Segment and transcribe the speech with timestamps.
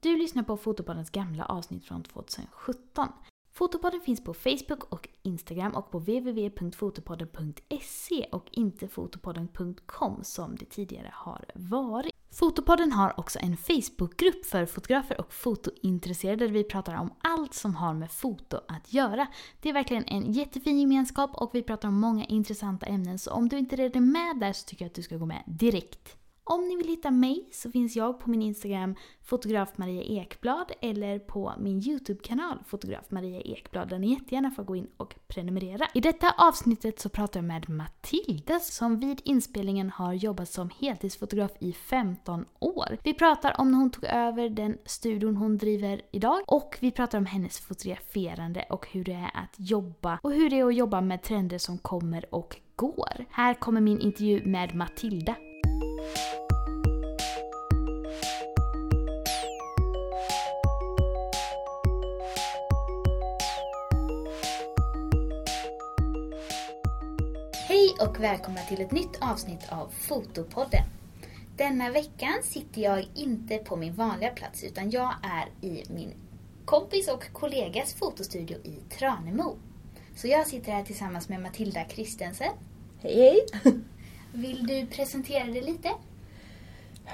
[0.00, 3.08] Du lyssnar på Fotopoddens gamla avsnitt från 2017.
[3.52, 11.10] Fotopodden finns på Facebook och Instagram och på www.fotopodden.se och inte fotopodden.com som det tidigare
[11.12, 12.12] har varit.
[12.30, 17.74] Fotopodden har också en Facebookgrupp för fotografer och fotointresserade där vi pratar om allt som
[17.74, 19.26] har med foto att göra.
[19.60, 23.48] Det är verkligen en jättefin gemenskap och vi pratar om många intressanta ämnen så om
[23.48, 26.18] du inte redan är med där så tycker jag att du ska gå med direkt.
[26.50, 31.18] Om ni vill hitta mig så finns jag på min Instagram fotograf Maria Ekblad eller
[31.18, 35.86] på min YouTube-kanal fotograf Maria Ekblad där ni jättegärna får gå in och prenumerera.
[35.94, 41.50] I detta avsnittet så pratar jag med Matilda som vid inspelningen har jobbat som heltidsfotograf
[41.60, 42.98] i 15 år.
[43.02, 47.18] Vi pratar om när hon tog över den studion hon driver idag och vi pratar
[47.18, 51.00] om hennes fotograferande och hur det är att jobba och hur det är att jobba
[51.00, 53.24] med trender som kommer och går.
[53.30, 55.34] Här kommer min intervju med Matilda.
[68.00, 70.82] Och välkomna till ett nytt avsnitt av Fotopodden.
[71.56, 76.14] Denna veckan sitter jag inte på min vanliga plats utan jag är i min
[76.64, 79.56] kompis och kollegas fotostudio i Tranemo.
[80.16, 82.52] Så jag sitter här tillsammans med Matilda Kristensen.
[83.02, 83.46] Hej hej!
[84.32, 85.88] Vill du presentera dig lite?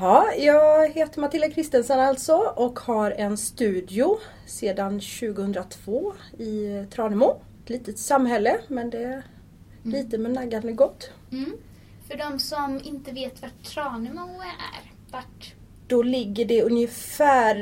[0.01, 7.41] Ja, jag heter Matilda Kristensen alltså och har en studio sedan 2002 i Tranemo.
[7.63, 9.23] Ett litet samhälle men det
[9.85, 11.11] är lite med naggarna gott.
[11.33, 11.53] Mm.
[12.09, 15.55] För de som inte vet vart Tranemo är, vart?
[15.87, 17.55] Då ligger det ungefär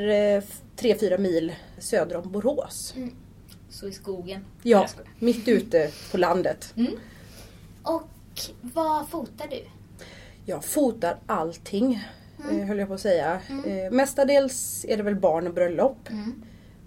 [0.77, 2.95] 3-4 mil söder om Borås.
[2.97, 3.15] Mm.
[3.71, 4.45] Så i skogen?
[4.63, 4.87] Ja,
[5.19, 6.73] mitt ute på landet.
[6.77, 6.93] Mm.
[7.83, 8.09] Och
[8.63, 9.65] vad fotar du?
[10.45, 12.05] Jag fotar allting,
[12.45, 12.61] Mm.
[12.61, 13.41] eh, höll jag på att säga.
[13.49, 13.65] Mm.
[13.87, 16.09] Eh, mestadels är det väl barn och bröllop.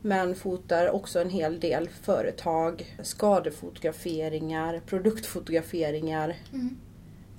[0.06, 0.18] Mm.
[0.18, 6.36] Men fotar också en hel del företag, skadefotograferingar, produktfotograferingar.
[6.54, 6.78] Mm.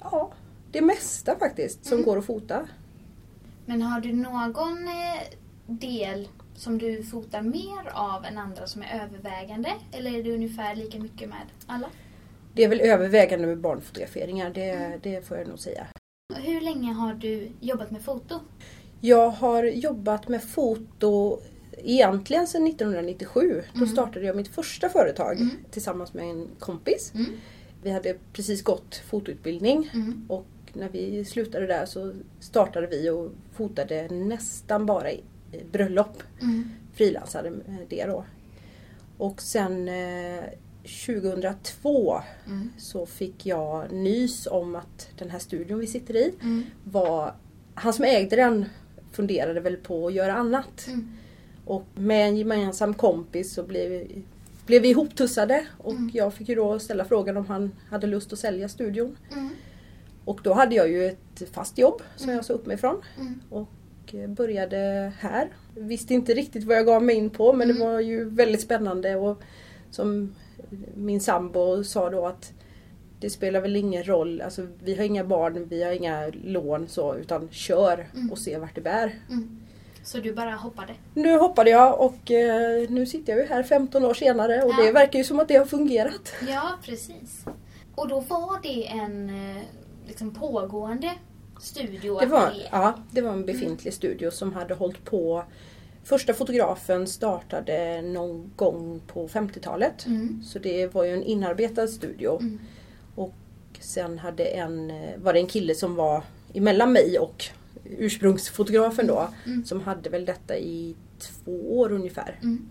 [0.01, 0.33] Ja,
[0.73, 2.05] det mesta faktiskt som Mm.
[2.05, 2.69] går att fota.
[3.67, 5.23] Men har du någon eh,
[5.67, 9.73] del som du fotar mer av än andra som är övervägande?
[9.93, 11.87] Eller är det ungefär lika mycket med alla?
[12.55, 15.87] Det är väl övervägande med barnfotograferingar, det, det får jag nog säga.
[16.35, 18.41] Hur länge har du jobbat med foto?
[19.01, 21.41] Jag har jobbat med foto
[21.87, 23.63] egentligen sedan 1997.
[23.73, 23.89] Då Mm.
[23.89, 25.51] startade jag mitt första företag Mm.
[25.71, 27.13] tillsammans med en kompis.
[27.15, 27.27] Mm.
[27.83, 29.91] Vi hade precis gått fotoutbildning
[30.29, 35.09] och när vi slutade där så startade vi och fotade nästan bara
[35.73, 36.23] bröllop.
[36.43, 36.71] Mm.
[36.95, 38.25] Frilansade med det då.
[39.19, 40.45] Och sen eh,
[41.07, 42.71] 2002 Mm.
[42.79, 46.63] så fick jag nys om att den här studion vi sitter i Mm.
[46.85, 47.35] var,
[47.75, 48.65] han som ägde den
[49.13, 50.87] funderade väl på att göra annat.
[50.89, 51.13] Mm.
[51.67, 54.23] Och med en gemensam kompis så blev vi,
[54.67, 56.11] blev vi ihoptussade och Mm.
[56.15, 59.17] jag fick ju då ställa frågan om han hade lust att sälja studion.
[59.33, 59.49] Mm.
[60.25, 62.37] Och då hade jag ju ett fast jobb som Mm.
[62.37, 63.41] jag sa upp mig från Mm.
[63.51, 65.49] och eh, började här.
[65.75, 67.79] Visste inte riktigt vad jag gav mig in på men Mm.
[67.83, 69.43] det var ju väldigt spännande och
[69.91, 70.35] som
[70.95, 72.53] min sambo sa då att
[73.21, 77.15] det spelar väl ingen roll, alltså vi har inga barn, vi har inga lån så
[77.17, 78.33] utan kör Mm.
[78.33, 79.15] och se vart det bär.
[79.31, 79.61] Mm.
[80.07, 80.95] Så du bara hoppade?
[81.15, 84.85] Nu hoppade jag och eh, nu sitter jag ju här 15 år senare och Ja.
[84.85, 86.33] det verkar ju som att det har fungerat.
[86.49, 87.45] Ja, precis.
[87.95, 89.63] Och då var det en eh,
[90.09, 91.13] liksom pågående
[91.61, 92.19] studio?
[92.21, 95.45] Det var, ja, det var en befintlig studio som hade hållit på
[96.05, 100.07] Första fotografen startade någon gång på 50-talet.
[100.07, 100.43] Mm.
[100.45, 102.39] Så det var ju en inarbetad studio.
[102.41, 102.61] Mm.
[103.15, 103.35] Och
[103.81, 106.23] sen hade en, eh, var det en kille som var
[106.55, 107.45] emellan mig och
[107.99, 109.29] ursprungsfotografen då.
[109.47, 109.65] Mm.
[109.65, 112.39] Som hade väl detta i två år ungefär.
[112.43, 112.69] Mm.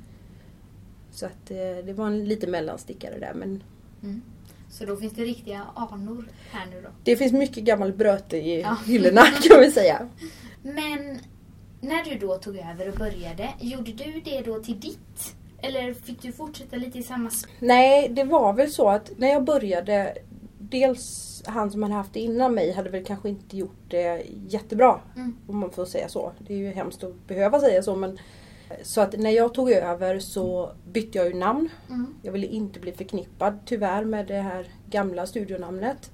[1.12, 3.34] Så att eh, det var en liten mellanstickare där.
[3.34, 3.64] Men
[4.04, 4.22] Mm.
[4.70, 6.90] Så då finns det riktiga anor här nu då?
[7.04, 8.78] det finns mycket gammal bröte i Ja.
[8.86, 10.08] hyllorna kan vi säga.
[10.62, 11.20] Men
[11.82, 15.36] när du då tog över och började, gjorde du det då till ditt?
[15.62, 17.32] Eller fick du fortsätta lite i samma...
[17.60, 20.18] Nej, det var väl så att när jag började
[20.60, 25.00] Dels han som hade haft det innan mig hade väl kanske inte gjort det jättebra.
[25.16, 25.38] Mm.
[25.48, 26.32] Om man får säga så.
[26.40, 28.18] Det är ju hemskt att behöva säga så men
[28.84, 31.70] Så att när jag tog över så bytte jag ju namn.
[31.90, 32.14] Mm.
[32.22, 36.12] Jag ville inte bli förknippad tyvärr med det här gamla studionamnet.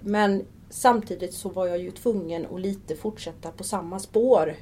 [0.00, 4.54] Men samtidigt så var jag ju tvungen att lite fortsätta på samma spår.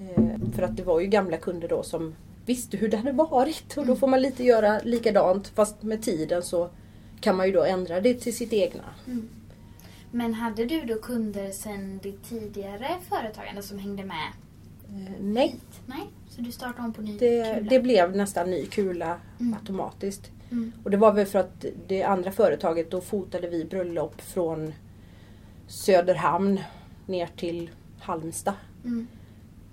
[0.00, 2.14] Eh, för att det var ju gamla kunder då som
[2.46, 6.42] visste hur det hade varit och då får man lite göra likadant fast med tiden
[6.42, 6.70] så
[7.20, 8.84] kan man ju då ändra det till sitt egna.
[9.06, 9.28] Mm.
[10.10, 14.28] Men hade du då kunder sen ditt tidigare företagande som hängde med
[14.92, 16.10] Eh, nej, Nej.
[16.28, 17.70] Så du startade om på ny Det, kula?
[17.70, 19.54] det blev nästan ny kula Mm.
[19.54, 20.30] automatiskt.
[20.50, 20.72] Mm.
[20.84, 24.72] Och det var väl för att det andra företaget, då fotade vi bröllop från
[25.66, 26.60] Söderhamn
[27.06, 27.70] ner till
[28.00, 28.54] Halmstad.
[28.84, 29.06] Mm.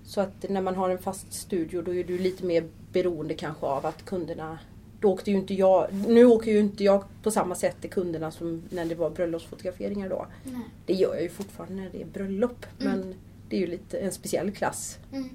[0.04, 3.66] Så att när man har en fast studio då är du lite mer beroende kanske
[3.66, 4.58] av att kunderna
[5.00, 8.30] då åkte ju inte jag, nu åker ju inte jag på samma sätt till kunderna
[8.30, 10.26] som när det var bröllopsfotograferingar då.
[10.44, 10.60] Nej.
[10.86, 12.98] Det gör jag ju fortfarande när det är bröllop Mm.
[12.98, 13.14] men
[13.48, 14.98] det är ju lite en speciell klass.
[15.12, 15.28] Mm.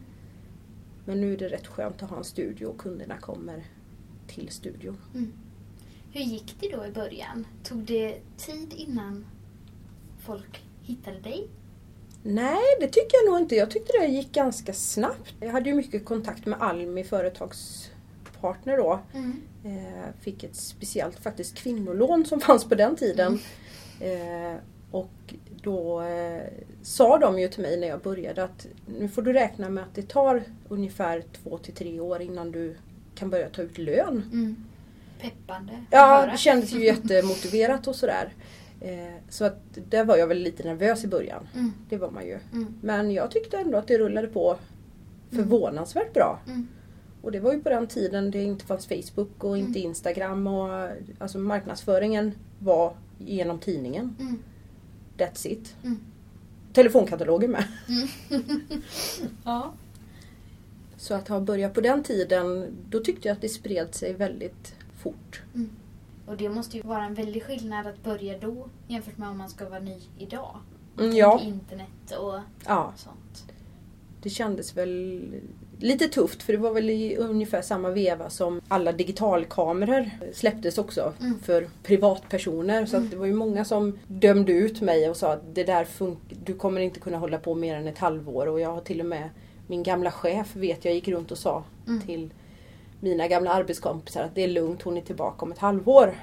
[1.06, 3.64] Men nu är det rätt skönt att ha en studio och kunderna kommer
[4.28, 4.98] till studion.
[5.14, 5.34] Mm.
[6.12, 7.48] Hur gick det då i början?
[7.64, 9.26] Tog det tid innan
[10.26, 11.48] folk hittade dig?
[12.24, 13.56] Nej, det tycker jag nog inte.
[13.56, 15.34] Jag tyckte det gick ganska snabbt.
[15.40, 19.00] Jag hade ju mycket kontakt med Almi företagspartner då.
[19.14, 19.42] Mm.
[19.66, 23.40] Eh, fick ett speciellt faktiskt kvinnolån som fanns på den tiden.
[24.00, 24.56] Eh,
[24.92, 26.44] och då eh,
[26.82, 28.68] sa de ju till mig när jag började att
[29.00, 32.76] nu får du räkna med att det tar ungefär två till tre år innan du
[33.16, 34.30] kan börja ta ut lön.
[34.34, 34.66] Mm.
[35.22, 35.74] Peppande.
[35.92, 38.34] Ja, det kändes ju jättemotiverat och sådär.
[39.30, 39.60] Så att
[39.90, 41.48] där var jag väl lite nervös i början.
[41.54, 41.74] Mm.
[41.90, 42.40] Det var man ju.
[42.54, 42.76] Mm.
[42.82, 44.58] Men jag tyckte ändå att det rullade på
[45.32, 46.40] förvånansvärt bra.
[46.48, 46.68] Mm.
[47.24, 49.90] Och det var ju på den tiden det inte fanns Facebook och inte Mm.
[49.90, 50.48] Instagram.
[50.48, 50.90] Och,
[51.20, 54.16] alltså marknadsföringen var genom tidningen.
[54.20, 54.40] Mm.
[55.18, 55.76] That's it.
[55.84, 56.00] Mm.
[56.74, 57.64] Telefonkatalogen med.
[59.46, 59.74] Ja.
[60.98, 64.76] Så att ha börjat på den tiden, då tyckte jag att det spred sig väldigt
[65.04, 65.42] fort.
[66.26, 69.50] Och det måste ju vara en väldig skillnad att börja då jämfört med om man
[69.50, 70.60] ska vara ny idag.
[71.00, 73.46] Mm, ja, Internet och ja, sånt.
[74.22, 75.22] det kändes väl
[75.84, 81.14] lite tufft för det var väl i ungefär samma veva som alla digitalkameror släpptes också
[81.20, 81.40] Mm.
[81.40, 82.86] för privatpersoner.
[82.86, 85.88] Så att det var ju många som dömde ut mig och sa att det där
[86.46, 88.48] du kommer inte kunna hålla på mer än ett halvår.
[88.48, 89.30] Och jag har till och med
[89.68, 92.02] min gamla chef vet jag gick runt och sa Mm.
[92.02, 92.30] till
[93.00, 96.16] mina gamla arbetskompisar att det är lugnt, hon är tillbaka om ett halvår.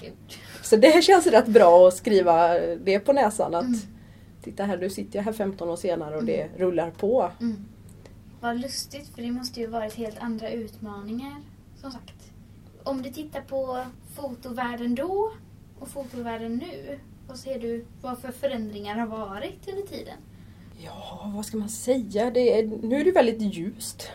[0.00, 0.12] Gud.
[0.62, 3.78] Så det känns rätt bra att skriva det på näsan att Mm.
[4.42, 7.30] titta här, nu sitter jag här 15 år senare och det rullar på.
[8.44, 8.54] Mm.
[8.54, 11.42] Vad lustigt, för det måste ju varit helt andra utmaningar,
[11.80, 12.32] som sagt.
[12.84, 15.30] Om du tittar på fotovärlden då
[15.78, 16.98] och fotovärlden nu,
[17.28, 20.16] vad ser du vad för förändringar har varit under tiden?
[20.84, 22.30] Ja, vad ska man säga?
[22.30, 24.10] Det är, nu är det väldigt ljust.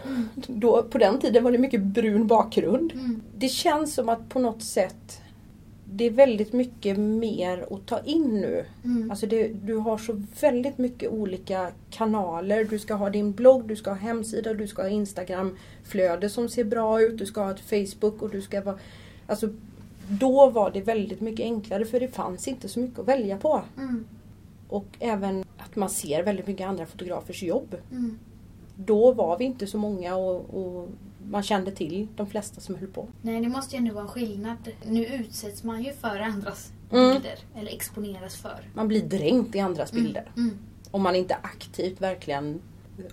[0.47, 2.91] Då, på den tiden var det mycket brun bakgrund.
[2.91, 3.21] Mm.
[3.37, 5.21] Det känns som att på något sätt
[5.99, 8.65] det är väldigt mycket mer att ta in nu.
[8.83, 9.11] Mm.
[9.11, 12.63] Alltså det, du har så väldigt mycket olika kanaler.
[12.63, 16.63] Du ska ha din blogg, du ska ha hemsida, du ska ha Instagram-flöde som ser
[16.63, 18.79] bra ut, du ska ha ett Facebook och du ska vara...
[19.27, 19.49] Alltså,
[20.09, 23.61] då var det väldigt mycket enklare för det fanns inte så mycket att välja på.
[23.77, 24.05] Mm.
[24.69, 27.75] Och även att man ser väldigt mycket andra fotografers jobb.
[27.91, 28.19] Mm.
[28.85, 30.87] Då var vi inte så många och, och
[31.29, 33.07] man kände till de flesta som höll på.
[33.21, 34.57] Nej, det måste ju ändå vara en skillnad.
[34.85, 37.13] Nu utsätts man ju för andras Mm.
[37.13, 38.69] bilder, eller exponeras för.
[38.73, 40.31] Man blir dränkt i andras bilder.
[40.37, 40.57] Mm.
[40.91, 42.61] Om man inte aktivt verkligen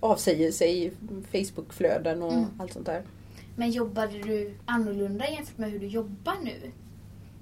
[0.01, 0.93] avsäger sig
[1.33, 2.45] Facebookflöden och Mm.
[2.59, 3.03] allt sånt där.
[3.57, 6.71] Men jobbade du annorlunda jämfört med hur du jobbar nu?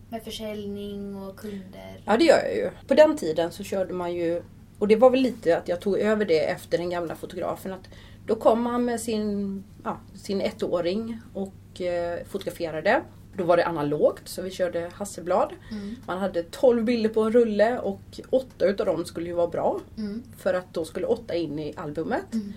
[0.08, 2.02] Med försäljning och kunder?
[2.04, 2.70] Ja det gör jag ju.
[2.88, 4.42] På den tiden så körde man ju,
[4.78, 7.72] och det var väl lite att jag tog över det efter den gamla fotografen.
[7.72, 7.88] Att
[8.26, 13.02] då kom man med sin, ja, sin ettåring och eh, fotograferade.
[13.36, 15.52] Då var det analogt så vi körde Hasselblad.
[15.70, 15.96] Mm.
[16.06, 19.80] Man hade 12 bilder på en rulle och åtta utav dem skulle ju vara bra.
[19.96, 20.22] Mm.
[20.36, 22.34] För att då skulle åtta in i albumet.
[22.34, 22.52] Mm.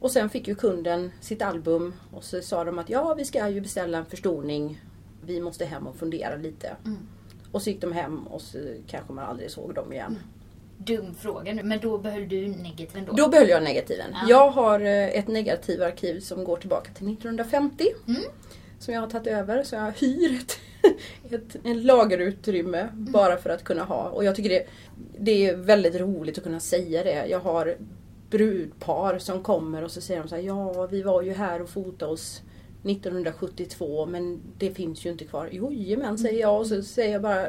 [0.00, 3.48] Och sen fick ju kunden sitt album och så sa de att ja vi ska
[3.48, 4.82] ju beställa en förstoring.
[5.26, 6.76] Vi måste hem och fundera lite.
[6.84, 6.98] Mm.
[7.52, 10.18] Och så gick de hem och så kanske man aldrig såg dem igen.
[10.78, 13.12] Dum fråga nu, men då behöll du negativen då?
[13.12, 14.06] Då behöll jag negativen.
[14.12, 14.26] Ja.
[14.28, 17.84] Jag har eh, ett negativarkiv som går tillbaka till 1950.
[18.08, 18.22] Mm.
[18.78, 19.62] Som jag har tagit över.
[19.62, 20.58] Så jag hyr ett,
[21.32, 23.12] ett, en lagerutrymme Mm.
[23.12, 24.08] bara för att kunna ha.
[24.08, 24.66] Och jag tycker det,
[25.18, 27.26] det är väldigt roligt att kunna säga det.
[27.26, 27.76] Jag har
[28.30, 31.68] brudpar som kommer och så säger de så här, ja vi var ju här och
[31.68, 32.42] fotade oss
[32.84, 35.48] 1972 men det finns ju inte kvar.
[35.52, 37.48] Jo, men säger jag och så säger jag bara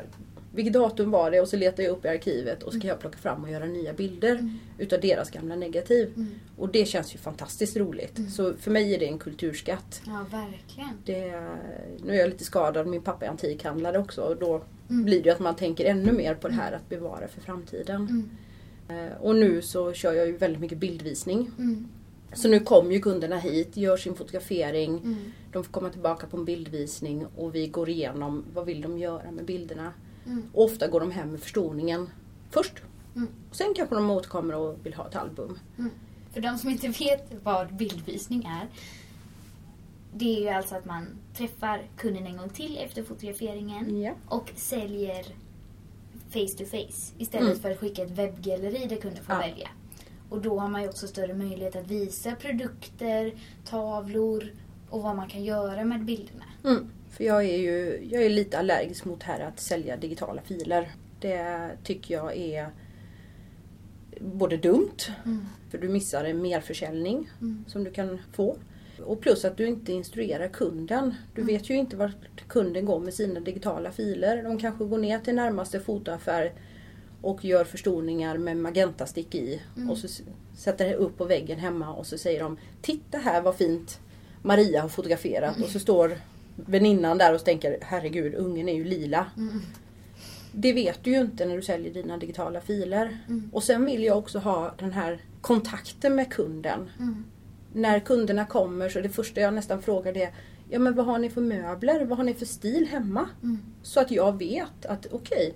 [0.57, 2.99] vilket datum var det och så letar jag upp i arkivet och så kan jag
[2.99, 4.59] plocka fram och göra nya bilder Mm.
[4.77, 6.13] utav deras gamla negativ.
[6.15, 6.27] Mm.
[6.57, 8.17] Och det känns ju fantastiskt roligt.
[8.17, 8.29] Mm.
[8.29, 10.01] Så för mig är det en kulturskatt.
[10.05, 10.89] Ja, verkligen.
[11.05, 11.41] Det,
[12.05, 15.05] nu är jag lite skadad, min pappa är antikhandlare också och då Mm.
[15.05, 17.95] blir det ju att man tänker ännu mer på det här att bevara för framtiden.
[18.89, 19.05] Mm.
[19.07, 21.51] Eh, Och nu så kör jag ju väldigt mycket bildvisning.
[21.57, 21.87] Mm.
[22.33, 25.15] Så nu kommer ju kunderna hit, gör sin fotografering, Mm.
[25.51, 29.31] de får komma tillbaka på en bildvisning och vi går igenom vad vill de göra
[29.31, 29.93] med bilderna.
[30.27, 30.43] Mm.
[30.53, 32.09] Och ofta går de hem med förstoringen
[32.49, 32.73] först.
[33.15, 33.27] Mm.
[33.49, 35.59] Och sen kanske de återkommer och vill ha ett album.
[36.33, 38.67] För de som inte vet vad bildvisning är
[40.13, 44.13] det är ju alltså att man träffar kunden en gång till efter fotograferingen Ja.
[44.27, 45.23] och säljer
[46.29, 47.59] face to face istället Mm.
[47.59, 49.39] för att skicka ett webbgalleri där kunden får Ja.
[49.41, 49.69] välja.
[50.29, 53.33] Och då har man ju också större möjlighet att visa produkter,
[53.65, 54.51] tavlor
[54.89, 56.43] och vad man kan göra med bilderna.
[56.63, 56.89] Mm.
[57.17, 60.91] För jag är ju jag är lite allergisk mot här att sälja digitala filer.
[61.19, 62.69] Det tycker jag är
[64.19, 65.45] både dumt, Mm.
[65.71, 67.65] för du missar en merförsäljning Mm.
[67.67, 68.57] som du kan få.
[69.05, 71.15] Och plus att du inte instruerar kunden.
[71.35, 71.53] Du Mm.
[71.53, 74.43] vet ju inte vart kunden går med sina digitala filer.
[74.43, 76.53] De kanske går ner till närmaste fotoaffär
[77.21, 79.61] och gör förstoringar med magentastick i.
[79.77, 79.89] Mm.
[79.89, 80.23] Och så
[80.57, 83.99] sätter det upp på väggen hemma och så säger de Titta här vad fint
[84.41, 85.61] Maria har fotograferat.
[85.63, 86.17] Och så står
[86.65, 89.25] väninnan där och tänker Herregud, ungen är ju lila.
[89.37, 89.61] Mm.
[90.51, 93.17] Det vet du ju inte när du säljer dina digitala filer.
[93.27, 93.49] Mm.
[93.53, 96.89] Och sen vill jag också ha den här kontakten med kunden.
[96.99, 97.25] Mm.
[97.73, 100.33] När kunderna kommer så det första jag nästan frågar det är
[100.69, 102.05] Ja men vad har ni för möbler?
[102.05, 103.29] Vad har ni för stil hemma?
[103.43, 103.59] Mm.
[103.83, 105.53] Så att jag vet att okej,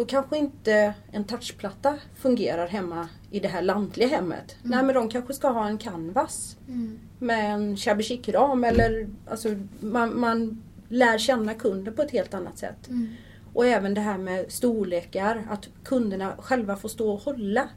[0.00, 4.56] då kanske inte en touchplatta fungerar hemma i det här lantliga hemmet.
[4.64, 4.70] Mm.
[4.70, 6.98] Nej men de kanske ska ha en canvas Mm.
[7.18, 9.48] med en shabby chic-ram eller alltså
[9.80, 12.88] man, man lär känna kunden på ett helt annat sätt.
[12.88, 13.08] Mm.
[13.54, 17.68] Och även det här med storlekar, att kunderna själva får stå och hålla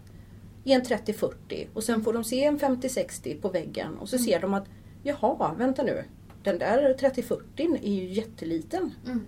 [0.64, 4.26] i en 30-40 och sen får de se en 50-60 på väggen och så Mm.
[4.26, 4.66] ser de att
[5.04, 6.04] jaha, vänta nu,
[6.44, 8.92] den där 30-40 är ju jätteliten.
[9.06, 9.22] Mm.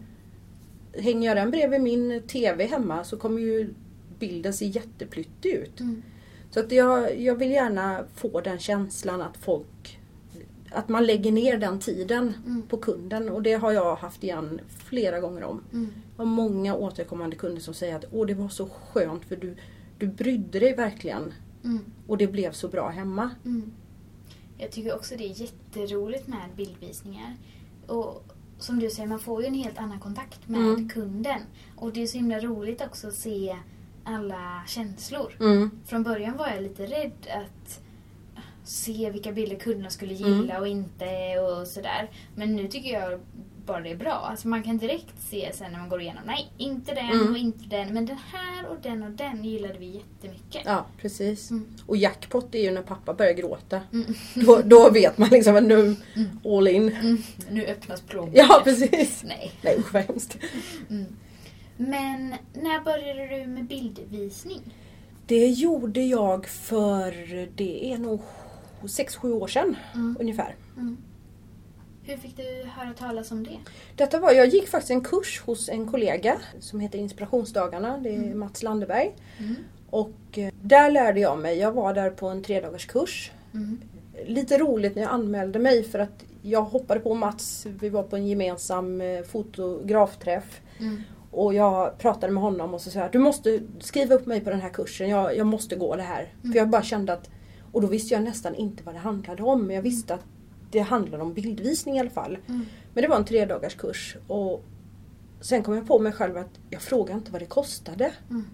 [0.99, 3.73] Hänger jag den bredvid min TV hemma så kommer ju
[4.19, 5.79] bilden se jätteplyttig ut.
[5.79, 6.03] Mm.
[6.51, 9.99] Så att jag, jag vill gärna få den känslan att folk
[10.71, 12.61] att man lägger ner den tiden Mm.
[12.67, 15.63] på kunden och det har jag haft igen flera gånger om.
[15.73, 15.87] Mm.
[16.17, 19.55] Har många återkommande kunder som säger att Åh, det var så skönt för du,
[19.97, 21.33] du brydde dig verkligen
[21.63, 21.79] Mm.
[22.07, 23.29] och det blev så bra hemma.
[23.45, 23.71] Mm.
[24.57, 27.35] Jag tycker också det är jätteroligt med bildvisningar.
[27.87, 28.23] Och
[28.59, 30.89] som du säger, man får ju en helt annan kontakt med Mm.
[30.89, 31.41] kunden.
[31.75, 33.57] Och det är så himla roligt också att se
[34.03, 35.33] alla känslor.
[35.39, 35.71] Mm.
[35.85, 37.81] Från början var jag lite rädd att
[38.63, 40.41] se vilka bilder kunderna skulle Mm.
[40.41, 42.09] gilla och inte och sådär.
[42.35, 43.19] Men nu tycker jag
[43.65, 44.11] bara det är bra.
[44.13, 47.31] Alltså man kan direkt se sen när man går igenom, nej inte den Mm.
[47.31, 47.93] och inte den.
[47.93, 50.61] Men den här och den och den gillade vi jättemycket.
[50.65, 51.51] Ja, precis.
[51.51, 51.65] Mm.
[51.85, 53.81] Och jackpot är ju när pappa börjar gråta.
[53.93, 54.13] Mm.
[54.35, 55.95] Då, då vet man liksom att nu,
[56.45, 56.89] all in.
[56.93, 57.17] Mm.
[57.49, 58.45] Nu öppnas plånboken.
[58.49, 59.23] Ja, precis.
[59.27, 59.51] Nej.
[59.61, 60.37] Nej usch vad hemskt.
[60.89, 61.05] Mm.
[61.77, 64.61] Men när började du med bildvisning?
[65.27, 67.11] Det gjorde jag för,
[67.55, 68.21] det är nog
[68.81, 70.17] 6-7 år sedan Mm.
[70.19, 70.55] ungefär.
[72.05, 72.15] Mm.
[72.15, 73.57] Hur fick du höra talas om det?
[73.95, 78.15] Detta var, jag gick faktiskt en kurs hos en kollega som heter Inspirationsdagarna, det är
[78.15, 78.39] Mm.
[78.39, 79.15] Mats Landeberg.
[79.37, 79.55] Mm.
[79.89, 83.31] Och eh, där lärde jag mig, jag var där på en tredagars kurs.
[83.53, 83.81] Mm.
[84.25, 88.15] Lite roligt när jag anmälde mig för att jag hoppade på Mats, vi var på
[88.15, 90.61] en gemensam eh, fotografträff.
[90.79, 91.01] Mm.
[91.31, 94.49] Och jag pratade med honom och så sa jag, du måste skriva upp mig på
[94.49, 96.33] den här kursen, jag, jag måste gå det här.
[96.43, 96.51] Mm.
[96.51, 97.29] För jag bara kände att,
[97.71, 100.25] och då visste jag nästan inte vad det handlade om, men jag visste att
[100.75, 102.37] det handlade om bildvisning i alla fall.
[102.47, 102.65] Mm.
[102.93, 104.63] Men det var en tredagars kurs och
[105.41, 108.11] sen kom jag på mig själv att jag frågade inte vad det kostade.
[108.29, 108.45] Mm.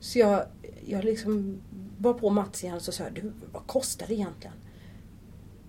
[0.00, 0.44] Så jag,
[0.86, 1.60] jag liksom
[1.98, 4.56] var på Mats igen och så sa du vad kostar det egentligen?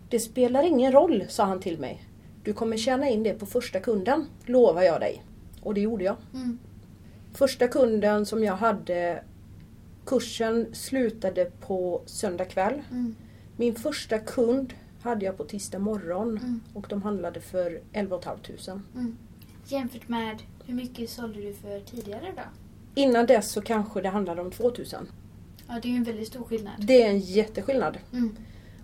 [0.09, 2.07] Det spelar ingen roll, sa han till mig.
[2.43, 5.23] Du kommer tjäna in det på första kunden, lovar jag dig.
[5.61, 6.15] Och det gjorde jag.
[6.33, 6.59] Mm.
[7.33, 9.23] Första kunden som jag hade,
[10.05, 12.81] kursen slutade på söndag kväll.
[12.91, 13.15] Mm.
[13.57, 14.73] Min första kund
[15.03, 16.61] hade jag på tisdag morgon Mm.
[16.73, 18.81] och de handlade för 11 500.
[18.95, 19.17] Mm.
[19.67, 22.41] Jämfört med hur mycket sålde du för tidigare då?
[22.95, 25.07] Innan dess så kanske det handlade om 2000.
[25.67, 26.73] Ja, det är ju en väldigt stor skillnad.
[26.79, 27.97] Det är en jätteskillnad.
[28.13, 28.35] Mm.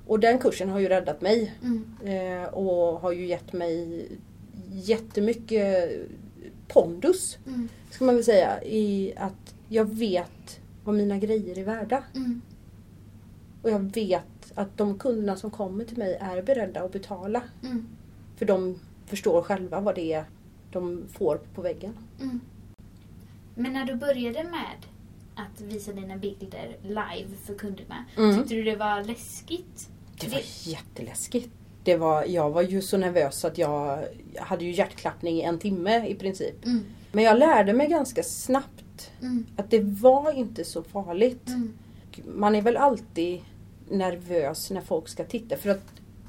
[0.07, 1.95] Och den kursen har ju räddat mig Mm.
[2.03, 4.07] eh, och har ju gett mig
[4.71, 5.89] jättemycket
[6.67, 7.69] pondus, Mm.
[7.89, 12.03] ska man väl säga, i att jag vet vad mina grejer är värda.
[12.15, 12.41] Mm.
[13.61, 14.23] Och jag vet
[14.59, 17.41] att de kunderna som kommer till mig är beredda att betala.
[17.63, 17.87] Mm.
[18.37, 20.23] För de förstår själva vad det är
[20.71, 21.93] de får på väggen.
[22.21, 22.39] Mm.
[23.55, 24.85] Men när du började med
[25.35, 28.37] att visa dina bilder live för kunderna, Mm.
[28.37, 29.89] tyckte du det var läskigt?
[30.21, 31.49] Det var jätteläskigt.
[31.83, 34.03] Det var, jag var ju så nervös att jag,
[34.37, 36.65] hade ju hjärtklappning i en timme i princip.
[36.65, 36.83] Mm.
[37.11, 39.45] Men jag lärde mig ganska snabbt Mm.
[39.57, 41.47] att det var inte så farligt.
[41.47, 41.73] Mm.
[42.25, 43.41] Man är väl alltid
[43.89, 45.57] nervös när folk ska titta.
[45.57, 45.85] För att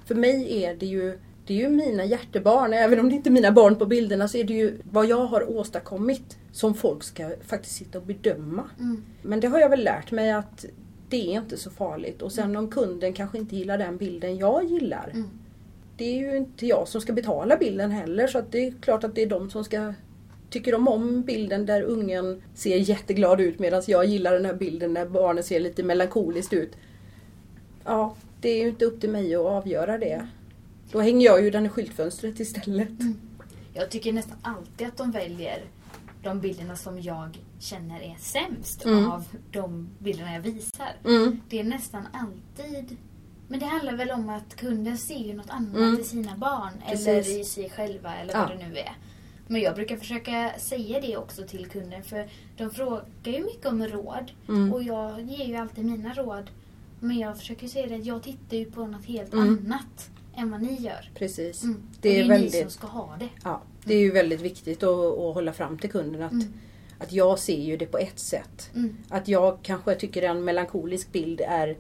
[0.07, 2.73] för mig är det ju det är ju mina hjärtebarn.
[2.73, 5.27] Även om det inte är mina barn på bilderna så är det ju vad jag
[5.27, 8.71] har åstadkommit som folk ska faktiskt sitta och bedöma.
[8.79, 9.05] Mm.
[9.23, 10.65] Men det har jag väl lärt mig att
[11.09, 12.23] det är inte så farligt.
[12.23, 15.11] Och sen om kunden kanske inte gillar den bilden jag gillar.
[15.13, 15.31] Mm.
[15.97, 19.15] det är ju inte jag som ska betala bilden heller så det är klart att
[19.15, 19.95] det är de som ska
[20.51, 24.95] Tycker de om bilden där ungen ser jätteglad ut medan jag gillar den här bilden
[24.95, 26.71] där barnet ser lite melankoliskt ut.
[27.85, 30.29] Ja, det är ju inte upp till mig att avgöra det.
[30.93, 33.01] Då hänger jag ju den i skyltfönstret istället.
[33.01, 33.21] Mm.
[33.75, 35.65] Jag tycker nästan alltid att de väljer
[36.23, 39.11] de bilderna som jag känner är sämst mm.
[39.11, 40.93] av de bilderna jag visar.
[41.05, 41.41] Mm.
[41.49, 42.97] Det är nästan alltid
[43.51, 46.01] men det handlar väl om att kunden ser ju något annat mm.
[46.01, 47.09] i sina barn Precis.
[47.09, 48.41] eller i sig själva eller ja.
[48.41, 48.97] vad det nu är.
[49.47, 53.87] Men jag brukar försöka säga det också till kunden för de frågar ju mycket om
[53.87, 54.73] råd mm.
[54.73, 56.51] och jag ger ju alltid mina råd.
[57.01, 59.49] Men jag försöker säga det att jag tittar ju på något helt mm.
[59.49, 61.11] annat än vad ni gör.
[61.15, 61.65] Precis.
[61.65, 61.83] Mm.
[62.01, 63.29] Det, är, det är väldigt, ni som ska ha det.
[63.45, 66.53] Ja, det är ju väldigt viktigt att, att hålla fram till kunden att, mm.
[66.99, 68.71] att jag ser ju det på ett sätt.
[68.75, 68.97] Mm.
[69.09, 71.77] Att jag kanske tycker en melankolisk bild är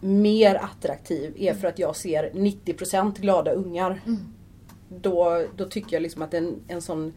[0.00, 4.02] mer attraktiv är för att jag ser 90% glada ungar.
[4.06, 4.18] Mm.
[4.88, 7.12] Då, då tycker jag liksom att en, en sån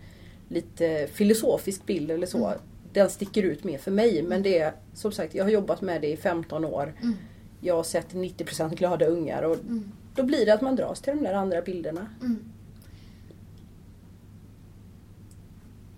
[0.48, 2.60] lite filosofisk bild eller så, mm.
[2.94, 4.24] Den sticker ut mer för mig.
[4.24, 6.94] Men det är som sagt, jag har jobbat med det i 15 år.
[7.02, 7.16] Mm.
[7.60, 9.92] Jag har sett 90% glada ungar och mm.
[10.16, 12.08] då blir det att man dras till de där andra bilderna.
[12.22, 12.52] Mm.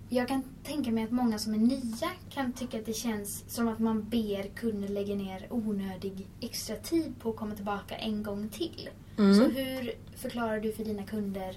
[0.08, 3.68] Jag kan tänka mig att många som är nya kan tycka att det känns som
[3.68, 8.48] att man ber kunden lägga ner onödig extra tid på att komma tillbaka en gång
[8.48, 8.88] till.
[9.18, 9.34] Mm.
[9.34, 11.56] Så hur förklarar du för dina kunder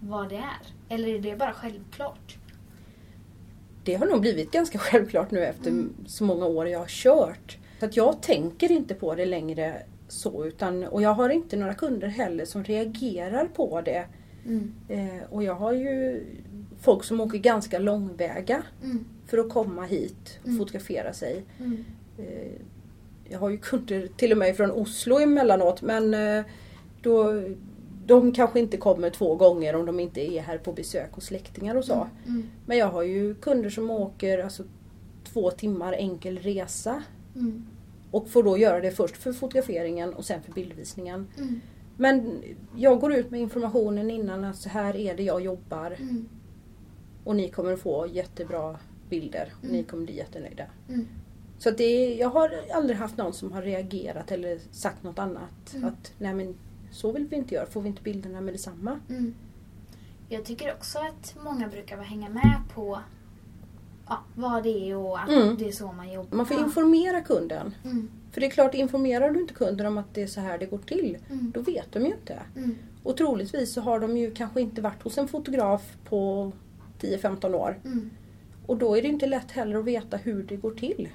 [0.00, 0.66] vad det är?
[0.88, 2.36] Eller är det bara självklart?
[3.86, 5.94] Det har nog blivit ganska självklart nu efter mm.
[6.06, 7.58] så många år jag har kört.
[7.80, 11.74] Så att jag tänker inte på det längre så utan, och jag har inte några
[11.74, 14.06] kunder heller som reagerar på det.
[14.46, 14.74] Mm.
[14.88, 16.24] Eh, och jag har ju
[16.80, 19.04] folk som åker ganska långväga mm.
[19.26, 20.58] för att komma hit och mm.
[20.58, 21.44] fotografera sig.
[21.58, 21.84] Mm.
[22.18, 22.52] Eh,
[23.28, 26.44] jag har ju kunder till och med från Oslo emellanåt men eh,
[27.02, 27.42] då,
[28.06, 31.74] de kanske inte kommer två gånger om de inte är här på besök hos släktingar
[31.74, 31.94] och så.
[31.94, 32.08] Mm.
[32.26, 32.50] mm.
[32.66, 34.62] Men jag har ju kunder som åker alltså,
[35.24, 37.02] två timmar enkel resa.
[37.34, 37.66] Mm.
[38.10, 41.26] Och får då göra det först för fotograferingen och sen för bildvisningen.
[41.36, 41.60] Mm.
[41.96, 42.42] Men
[42.76, 45.96] jag går ut med informationen innan att så här är det jag jobbar.
[46.00, 46.28] Mm.
[47.24, 48.76] Och ni kommer att få jättebra
[49.10, 50.64] bilder och ni kommer bli jättenöjda.
[51.58, 55.74] Så det, jag har aldrig haft någon som har reagerat eller sagt något annat.
[55.82, 56.54] Att nej men
[56.96, 59.00] så vill vi inte göra, får vi inte bilderna med detsamma.
[59.08, 59.34] Mm.
[60.28, 63.00] Jag tycker också att många brukar hänga med på
[64.08, 65.56] ja, vad det är och att mm.
[65.56, 66.36] det är så man jobbar.
[66.36, 67.74] Man får informera kunden.
[67.84, 68.10] Mm.
[68.32, 70.66] För det är klart, informerar du inte kunden om att det är så här det
[70.66, 71.52] går till, mm.
[71.54, 72.42] då vet de ju inte.
[72.56, 72.74] Mm.
[73.02, 76.52] Och troligtvis så har de ju kanske inte varit hos en fotograf på
[77.00, 77.80] 10-15 år.
[77.84, 78.10] Mm.
[78.66, 81.08] Och då är det inte lätt heller att veta hur det går till.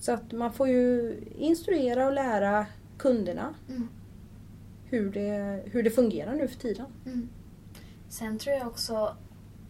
[0.00, 2.66] Så att man får ju instruera och lära
[2.98, 3.54] kunderna
[4.90, 6.86] hur det, hur det fungerar nu för tiden.
[7.06, 7.28] Mm.
[8.08, 9.16] Sen tror jag också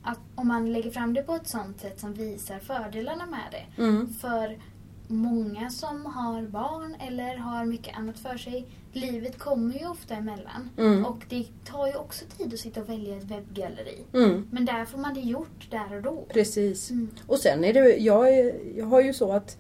[0.02, 3.83] att om man lägger fram det på ett sånt sätt som visar fördelarna med det.
[3.83, 4.09] Mm.
[4.09, 4.59] För
[5.09, 10.70] många som har barn eller har mycket annat för sig, livet kommer ju ofta emellan.
[10.79, 11.07] Mm.
[11.07, 14.05] Och det tar ju också tid att sitta och välja ett webbgalleri.
[14.12, 14.48] Mm.
[14.50, 16.24] Men där får man det gjort där och då.
[16.29, 16.90] Precis.
[16.90, 17.11] Mm.
[17.26, 19.59] Och sen är det, jag, jag har ju så att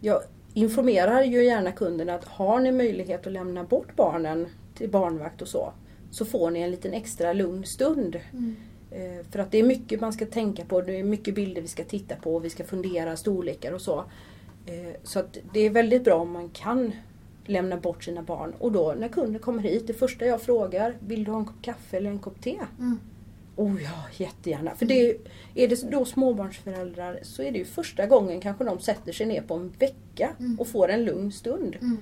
[0.00, 0.20] jag
[0.54, 5.48] informerar ju gärna kunderna att har ni möjlighet att lämna bort barnen till barnvakt och
[5.48, 5.72] så,
[6.10, 8.20] så får ni en liten extra lugn stund.
[8.32, 8.56] Mm.
[8.90, 11.68] Eh, för att det är mycket man ska tänka på, det är mycket bilder vi
[11.68, 13.98] ska titta på, vi ska fundera storlekar och så.
[14.66, 16.92] Eh, så att det är väldigt bra om man kan
[17.46, 18.54] lämna bort sina barn.
[18.58, 21.62] Och då när kunden kommer hit, det första jag frågar, vill du ha en kopp
[21.62, 22.58] kaffe eller en kopp te?
[22.78, 22.98] Mm.
[23.56, 24.74] Oh ja, jättegärna.
[24.74, 25.16] För det är,
[25.54, 29.42] är det då småbarnsföräldrar så är det ju första gången kanske de sätter sig ner
[29.42, 30.60] på en vecka mm.
[30.60, 31.76] och får en lugn stund.
[31.80, 31.98] Mm.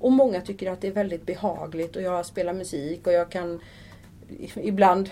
[0.00, 3.60] Och många tycker att det är väldigt behagligt och jag spelar musik och jag kan
[4.54, 5.10] ibland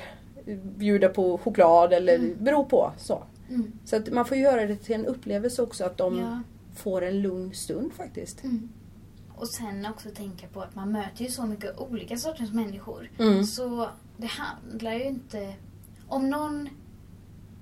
[0.62, 2.44] bjuda på choklad eller mm.
[2.44, 2.92] bero på.
[2.98, 3.72] Så, mm.
[3.84, 6.40] så att man får göra det till en upplevelse också att de ja.
[6.74, 8.44] får en lugn stund faktiskt.
[8.44, 8.68] Mm.
[9.34, 13.10] Och sen också tänka på att man möter ju så mycket olika sorters människor.
[13.18, 13.44] Mm.
[13.44, 15.54] Så det handlar ju inte...
[16.08, 16.68] Om någon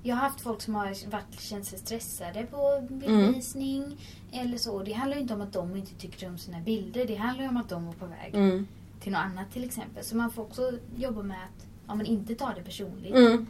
[0.06, 3.96] jag har haft folk som har varit, känt sig stressade på bildvisning mm.
[4.32, 4.82] eller så.
[4.82, 7.04] Det handlar ju inte om att de inte tycker om sina bilder.
[7.06, 8.66] Det handlar ju om att de var på väg mm.
[9.00, 10.04] till något annat till exempel.
[10.04, 13.14] Så man får också jobba med att ja, men inte ta det personligt.
[13.14, 13.46] Mm.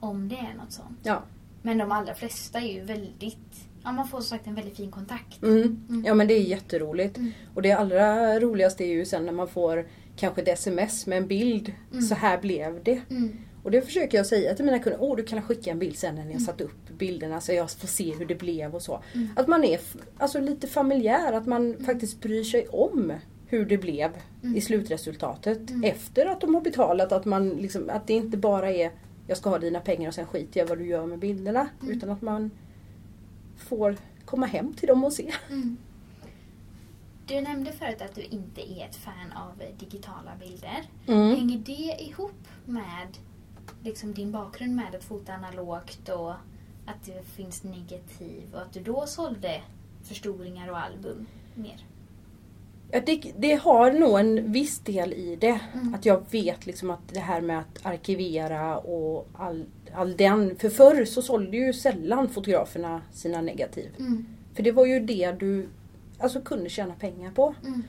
[0.00, 0.98] Om det är något sånt.
[1.02, 1.22] Ja.
[1.62, 5.42] Men de allra flesta är ju väldigt Ja, man får sagt en väldigt fin kontakt.
[5.42, 5.86] Mm.
[5.88, 6.04] Mm.
[6.04, 7.16] Ja men det är jätteroligt.
[7.16, 7.32] Mm.
[7.54, 11.26] Och det allra roligaste är ju sen när man får kanske ett sms med en
[11.26, 11.72] bild.
[12.08, 13.00] Så här blev det.
[13.66, 14.98] Och det försöker jag säga till mina kunder.
[15.02, 17.70] Åh, du kan skicka en bild sen när ni har satt upp bilderna så jag
[17.70, 19.02] får se hur det blev och så.
[19.14, 19.28] Mm.
[19.36, 19.80] Att man är
[20.18, 21.84] alltså, lite familjär, att man mm.
[21.84, 23.12] faktiskt bryr sig om
[23.46, 24.10] hur det blev
[24.42, 24.56] Mm.
[24.56, 25.84] i slutresultatet Mm.
[25.84, 27.12] efter att de har betalat.
[27.12, 28.90] Att, man liksom, att det inte bara är
[29.26, 31.68] jag ska ha dina pengar och sen skiter jag vad du gör med bilderna.
[31.82, 31.96] Mm.
[31.96, 32.50] Utan att man
[33.56, 35.32] får komma hem till dem och se.
[35.50, 35.76] Mm.
[37.26, 40.82] Du nämnde förut att du inte är ett fan av digitala bilder.
[41.06, 41.36] Mm.
[41.36, 43.08] Hänger det ihop med
[43.82, 46.32] liksom din bakgrund med att fota analogt och
[46.86, 49.62] att det finns negativ och att du då sålde
[50.02, 51.84] förstoringar och album mer?
[52.90, 55.60] Ja, det, det har nog en viss del i det.
[55.74, 55.94] Mm.
[55.94, 60.56] Att jag vet liksom att det här med att arkivera och all, all den.
[60.56, 63.90] För förr så sålde ju sällan fotograferna sina negativ.
[63.98, 64.26] Mm.
[64.54, 65.68] För det var ju det du
[66.18, 67.54] alltså, kunde tjäna pengar på.
[67.64, 67.82] Mm.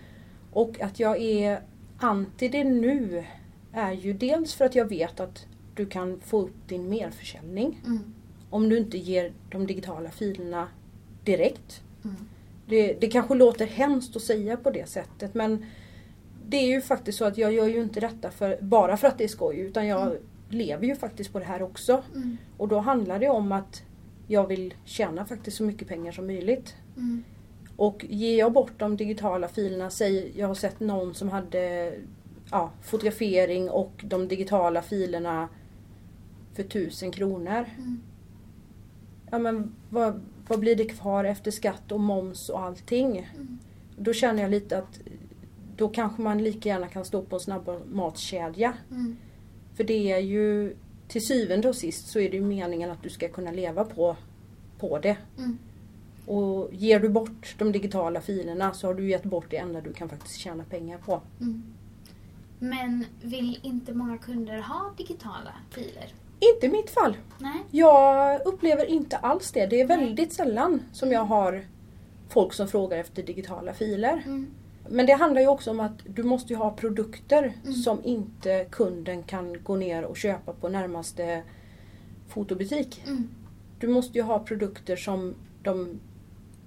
[0.52, 1.62] Och att jag är
[1.98, 3.26] anti det nu
[3.72, 5.47] är ju dels för att jag vet att
[5.78, 8.00] du kan få upp din merförsäljning Mm.
[8.50, 10.68] om du inte ger de digitala filerna
[11.24, 11.82] direkt.
[12.04, 12.16] Mm.
[12.66, 15.66] Det, det kanske låter hemskt att säga på det sättet men
[16.50, 19.18] det är ju faktiskt så att jag gör ju inte detta för, bara för att
[19.18, 20.18] det är skoj utan jag Mm.
[20.50, 22.04] lever ju faktiskt på det här också.
[22.16, 22.38] Mm.
[22.58, 23.84] Och då handlar det om att
[24.28, 26.76] jag vill tjäna faktiskt så mycket pengar som möjligt.
[26.98, 27.24] Mm.
[27.76, 31.94] Och ger jag bort de digitala filerna, säg jag har sett någon som hade
[32.52, 35.50] ja, fotografering och de digitala filerna
[36.58, 37.66] för tusen kronor.
[37.78, 38.02] Mm.
[39.32, 43.30] Ja men vad, vad blir det kvar efter skatt och moms och allting?
[43.36, 43.60] Mm.
[43.98, 45.00] Då känner jag lite att
[45.78, 48.74] då kanske man lika gärna kan stå på en snabbmatskedja.
[48.92, 49.18] Mm.
[49.76, 50.76] För det är ju
[51.08, 54.16] till syvende och sist så är det ju meningen att du ska kunna leva på,
[54.80, 55.18] på det.
[55.38, 55.58] Mm.
[56.26, 59.94] Och ger du bort de digitala filerna så har du gett bort det enda du
[59.94, 61.22] kan faktiskt tjäna pengar på.
[61.42, 61.64] Mm.
[62.60, 66.14] Men vill inte många kunder ha digitala filer?
[66.40, 67.18] Inte i mitt fall.
[67.40, 67.64] Nej.
[67.72, 69.66] Jag upplever inte alls det.
[69.66, 71.66] Det är väldigt sällan som jag har
[72.30, 74.24] folk som frågar efter digitala filer.
[74.26, 74.48] Mm.
[74.90, 77.74] Men det handlar ju också om att du måste ju ha produkter Mm.
[77.74, 81.44] som inte kunden kan gå ner och köpa på närmaste
[82.28, 83.04] fotobutik.
[83.08, 83.30] Mm.
[83.80, 86.00] Du måste ju ha produkter som de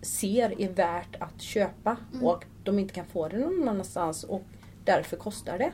[0.02, 2.26] ser är värt att köpa Mm.
[2.26, 4.42] och de inte kan få det någon annanstans och
[4.84, 5.72] därför kostar det.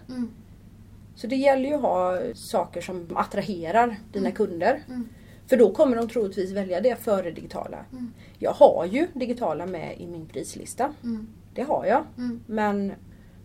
[1.16, 4.36] Så det gäller ju att ha saker som attraherar dina Mm.
[4.36, 4.82] kunder.
[4.88, 5.08] Mm.
[5.46, 7.78] För då kommer de troligtvis välja det före digitala.
[7.92, 8.12] Mm.
[8.38, 10.92] Jag har ju digitala med i min prislista.
[11.02, 11.26] Mm.
[11.54, 12.04] Det har jag.
[12.18, 12.40] Mm.
[12.46, 12.92] Men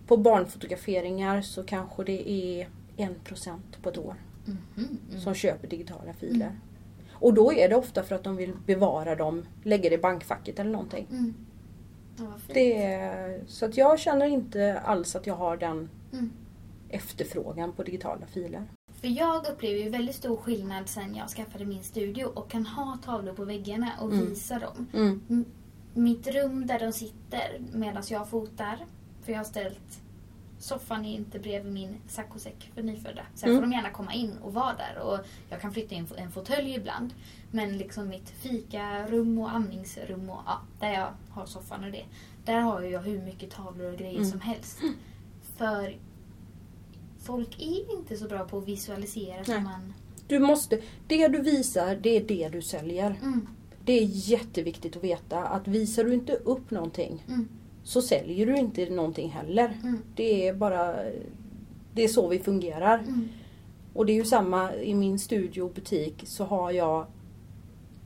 [0.08, 4.16] på barnfotograferingar så kanske det är 1% på ett år.
[4.78, 5.20] Mm.
[5.20, 6.52] som köper digitala filer.
[7.14, 10.60] Och då är det ofta för att de vill bevara dem, lägga det i bankfacket
[10.60, 11.08] eller någonting.
[11.12, 11.34] Mm.
[12.18, 12.34] Ja.
[12.54, 16.32] Det så att jag känner inte alls att jag har den Mm.
[16.92, 18.68] Efterfrågan på digitala filer.
[19.02, 22.98] För jag upplever ju väldigt stor skillnad sen jag skaffade min studio och kan ha
[23.06, 24.26] tavlor på väggarna och Mm.
[24.30, 24.88] visa dem.
[24.94, 25.46] Mm.
[25.94, 28.78] Mitt rum där de sitter medan jag fotar,
[29.24, 30.02] för jag har ställt
[30.60, 33.22] soffan är inte bredvid min saccosäck för nyfödda.
[33.36, 33.62] Sen Mm.
[33.62, 36.76] får de gärna komma in och vara där och jag kan flytta in en fåtölj
[36.76, 37.14] ibland.
[37.52, 42.06] Men liksom mitt fikarum och amningsrum och ja, där jag har soffan och det.
[42.46, 44.32] Där har jag hur mycket tavlor och grejer Mm.
[44.32, 44.80] som helst.
[45.58, 45.98] För
[47.22, 49.46] folk är inte så bra på att visualisera Nej.
[49.46, 49.94] som man...
[50.28, 53.20] Du måste, det du visar, det är det du säljer.
[53.24, 53.48] Mm,
[53.86, 57.48] Det är jätteviktigt att veta att visar du inte upp någonting mm,
[57.84, 59.78] så säljer du inte någonting heller.
[59.84, 60.96] mm, Det är bara
[61.94, 62.98] det är så vi fungerar.
[63.00, 63.28] mm,
[63.94, 67.06] Och det är ju samma i min studio och butik så har jag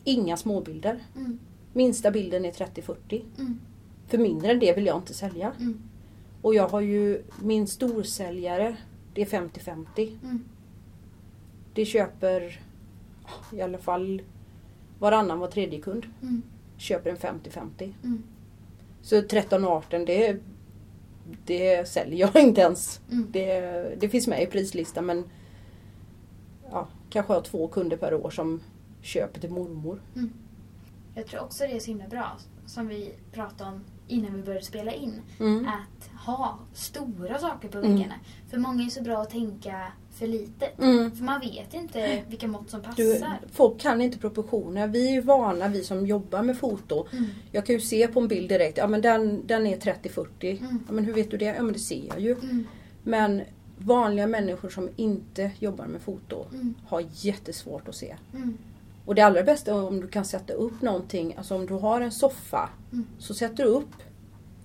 [0.03, 0.99] inga småbilder.
[1.15, 1.39] mm,
[1.73, 3.21] Minsta bilden är 30-40.
[3.39, 3.59] mm,
[4.07, 5.51] För mindre än det vill jag inte sälja.
[6.41, 8.77] Och jag har ju min storsäljare,
[9.15, 10.17] det är 50-50.
[10.23, 10.43] mm,
[11.73, 12.59] Det köper
[13.53, 14.21] i alla fall
[14.99, 16.05] varannan var tredje kund.
[16.21, 16.41] mm,
[16.77, 17.93] Köper en 50-50.
[18.03, 18.23] mm,
[19.01, 20.37] Så 13 och 18 det,
[21.45, 23.01] det säljer jag inte ens.
[23.11, 23.27] mm.
[23.31, 23.59] Det,
[23.99, 25.23] det finns med i prislistan men
[26.71, 28.61] ja, kanske har två kunder per år som
[29.01, 30.01] köper till mormor.
[31.15, 34.65] Jag tror också det är så himla bra, som vi pratade om innan vi började
[34.65, 35.67] spela in, Mm.
[35.67, 37.91] att ha stora saker på Mm.
[37.91, 38.13] väggarna.
[38.49, 40.79] För många är så bra att tänka för litet.
[40.79, 41.11] Mm.
[41.11, 43.39] För man vet inte vilka mått som Du, passar.
[43.51, 44.87] folk kan inte proportioner.
[44.87, 47.07] Vi är ju vana, vi som jobbar med foto.
[47.11, 47.25] Mm.
[47.51, 50.57] Jag kan ju se på en bild direkt, ja men den, den är 30-40.
[50.59, 50.83] Mm.
[50.87, 51.45] Ja, men hur vet du det?
[51.45, 52.31] Ja men det ser jag ju.
[52.33, 52.67] Mm.
[53.03, 53.41] Men
[53.77, 56.75] vanliga människor som inte jobbar med foto Mm.
[56.87, 58.15] har jättesvårt att se.
[59.05, 59.09] Mm.
[59.09, 62.01] Och det allra bästa är om du kan sätta upp någonting, alltså om du har
[62.01, 63.05] en soffa Mm.
[63.17, 63.93] så sätter du upp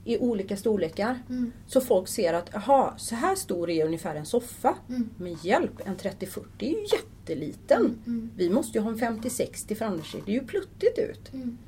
[0.05, 1.53] i olika storlekar Mm.
[1.66, 4.74] så folk ser att aha, så här stor är ungefär en soffa.
[4.88, 5.09] Mm.
[5.16, 7.98] Men hjälp, en 30-40 är ju jätteliten.
[8.07, 8.31] Mm.
[8.37, 11.33] Vi måste ju ha en 50-60 för annars ser det ju pluttigt ut.
[11.35, 11.59] Mm.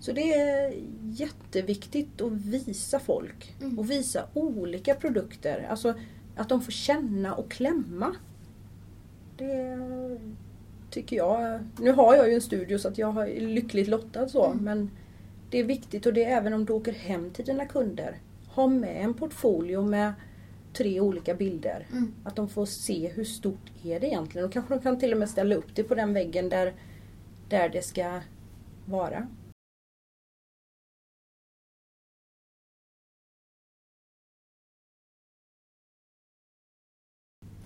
[0.00, 3.78] Så det är jätteviktigt att visa folk Mm.
[3.78, 5.66] och visa olika produkter.
[5.70, 5.94] Alltså
[6.36, 8.14] att de får känna och klämma.
[9.36, 9.78] Det
[10.92, 11.60] tycker jag.
[11.78, 14.64] Nu har jag ju en studio så att jag är lyckligt lottad så Mm.
[14.64, 14.90] men
[15.50, 18.16] det är viktigt och det är även om du åker hem till dina kunder.
[18.48, 20.12] Ha med en portfolio med
[20.72, 21.86] tre olika bilder.
[21.92, 22.14] Mm.
[22.24, 25.18] Att de får se hur stort är det egentligen och kanske de kan till och
[25.18, 26.72] med ställa upp det på den väggen där,
[27.48, 28.20] där det ska
[28.84, 29.26] vara.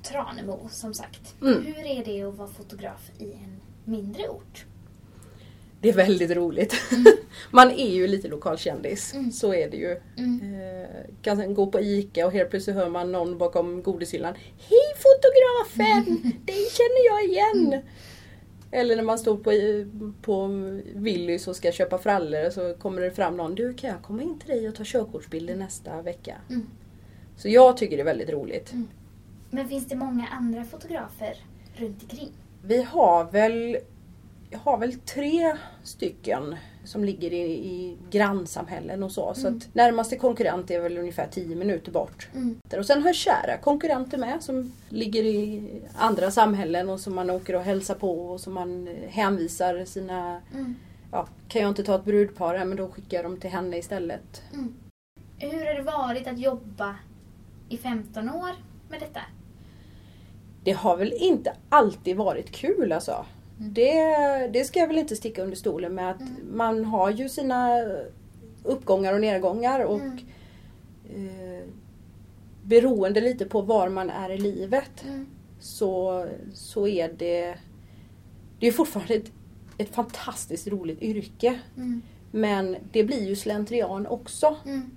[0.08, 1.34] Tranemo som sagt.
[1.42, 1.64] Mm.
[1.64, 4.64] Hur är det att vara fotograf i en mindre ort?
[5.80, 6.74] Det är väldigt roligt.
[7.50, 9.14] Man är ju lite lokalkändis.
[9.14, 9.32] Mm.
[9.32, 10.00] Så är det ju.
[10.16, 10.60] Mm.
[10.60, 10.88] Eh,
[11.22, 14.34] kan gå på ICA och helt plötsligt hör man någon bakom godishyllan.
[14.68, 16.22] Hej fotografen!
[16.44, 17.82] Dig känner jag igen!
[18.70, 19.50] Eller när man står på,
[20.22, 20.46] på
[20.94, 23.54] Willys och ska köpa frallor så kommer det fram någon.
[23.54, 26.36] Du kan jag komma in till dig och ta körkortsbilder nästa vecka?
[26.50, 26.66] Mm.
[27.36, 28.72] Så jag tycker det är väldigt roligt.
[29.50, 31.36] Men finns det många andra fotografer
[31.76, 32.32] runt omkring?
[32.64, 33.76] Vi har väl,
[34.54, 39.34] har väl tre stycken som ligger i, i grannsamhällen och så.
[39.34, 39.58] Så Mm.
[39.58, 42.28] att närmaste konkurrent är väl ungefär 10 minuter bort.
[42.34, 42.56] Mm.
[42.78, 45.62] Och sen har jag kära konkurrenter med som ligger i
[45.96, 50.74] andra samhällen och som man åker och hälsar på och som man hänvisar sina, Mm.
[51.12, 53.76] ja, kan jag inte ta ett brudpar här men då skickar jag dem till henne
[53.78, 54.42] istället.
[54.52, 54.74] Mm.
[55.38, 56.96] Hur har det varit att jobba
[57.68, 58.50] i 15 år
[58.90, 59.20] med detta?
[60.66, 63.26] Det har väl inte alltid varit kul alltså.
[63.60, 63.74] Mm.
[63.74, 64.00] Det,
[64.52, 66.32] det ska jag väl inte sticka under stolen med att Mm.
[66.52, 67.80] man har ju sina
[68.62, 70.18] uppgångar och nedgångar och Mm.
[71.14, 71.64] eh,
[72.62, 75.26] beroende lite på var man är i livet Mm.
[75.60, 77.54] så, så är det
[78.60, 79.32] Det är fortfarande ett,
[79.78, 81.60] ett fantastiskt roligt yrke.
[81.76, 82.02] Mm.
[82.30, 84.90] Men det blir ju slentrian också Mm.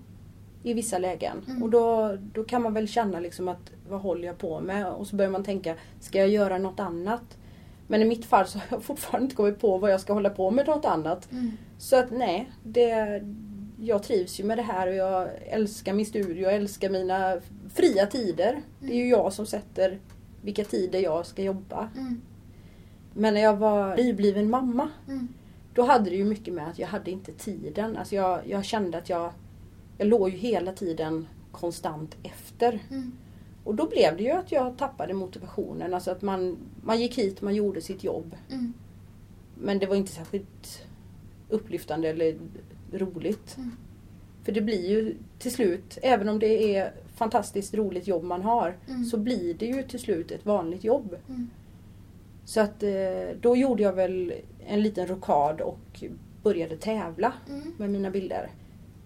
[0.63, 1.41] I vissa lägen.
[1.47, 1.63] Mm.
[1.63, 4.87] Och då, då kan man väl känna liksom att vad håller jag på med?
[4.87, 7.37] Och så börjar man tänka, ska jag göra något annat?
[7.87, 10.29] Men i mitt fall så har jag fortfarande inte kommit på vad jag ska hålla
[10.29, 11.31] på med något annat.
[11.31, 11.51] Mm.
[11.77, 13.23] Så att nej, det,
[13.79, 17.37] jag trivs ju med det här och jag älskar min studio, jag älskar mina
[17.73, 18.61] fria tider.
[18.79, 19.99] Det är ju jag som sätter
[20.41, 21.89] vilka tider jag ska jobba.
[21.97, 22.21] Mm.
[23.13, 25.27] Men när jag var nybliven mamma, Mm.
[25.73, 27.97] då hade det ju mycket med att jag hade inte tiden.
[27.97, 29.31] Alltså jag, jag kände att jag,
[29.99, 32.79] jag låg ju hela tiden konstant efter.
[32.91, 33.11] Mm.
[33.63, 35.93] Och då blev det ju att jag tappade motivationen.
[35.93, 38.35] Alltså att man, man gick hit, man gjorde sitt jobb.
[38.49, 38.73] Mm.
[39.55, 40.85] Men det var inte särskilt
[41.49, 42.37] upplyftande eller
[42.93, 43.57] roligt.
[43.57, 43.71] Mm.
[44.43, 48.77] För det blir ju till slut, även om det är fantastiskt roligt jobb man har,
[48.89, 49.05] Mm.
[49.05, 51.15] så blir det ju till slut ett vanligt jobb.
[51.29, 51.49] Mm.
[52.45, 52.89] Så att eh,
[53.41, 54.33] då gjorde jag väl
[54.67, 56.03] en liten rokad och
[56.43, 57.73] började tävla Mm.
[57.77, 58.49] med mina bilder.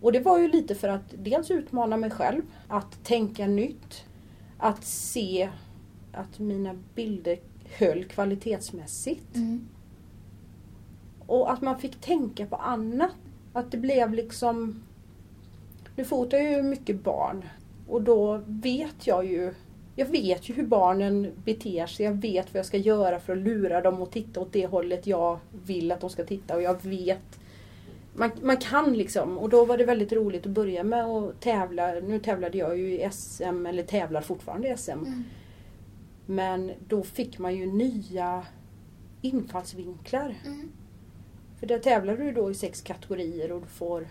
[0.04, 4.06] Och det var ju lite för att dels utmana mig själv, att tänka nytt,
[4.58, 5.50] att se
[6.14, 7.40] att mina bilder
[7.78, 9.36] höll kvalitetsmässigt.
[9.36, 9.68] Mm.
[11.28, 13.12] Och att man fick tänka på annat.
[13.54, 14.84] Att det blev liksom...
[15.96, 17.46] Nu fotar jag ju mycket barn.
[17.88, 19.54] Och då vet jag ju...
[19.96, 22.06] Jag vet ju hur barnen beter sig.
[22.06, 25.08] Jag vet vad jag ska göra för att lura dem att titta åt det hållet
[25.08, 26.56] jag vill att de ska titta.
[26.56, 27.40] Och jag vet...
[28.16, 29.38] Man, man kan liksom.
[29.38, 31.94] Och då var det väldigt roligt att börja med att tävla.
[31.94, 34.92] Nu tävlade jag ju i SM, eller tävlar fortfarande i SM.
[34.92, 35.24] Mm.
[36.26, 38.46] Men då fick man ju nya
[39.22, 40.36] infallsvinklar.
[40.46, 40.72] Mm.
[41.60, 44.08] För där tävlar du då i sex kategorier och du får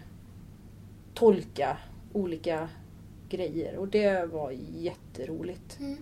[1.14, 1.76] tolka
[2.12, 2.68] olika
[3.28, 5.80] grejer och det var jätteroligt.
[5.80, 5.98] Mm.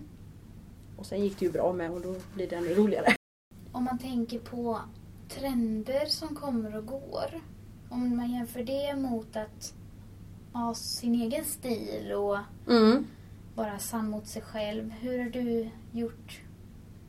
[0.97, 3.15] Och sen gick det ju bra med och då blir det ännu roligare.
[3.71, 4.79] Om man tänker på
[5.29, 7.41] trender som kommer och går.
[7.91, 9.73] Om man jämför det mot att
[10.53, 12.37] ha sin egen stil och
[12.69, 13.05] Mm.
[13.55, 14.91] vara sann mot sig själv.
[14.91, 16.41] Hur har du gjort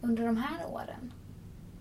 [0.01, 1.13] under de här åren?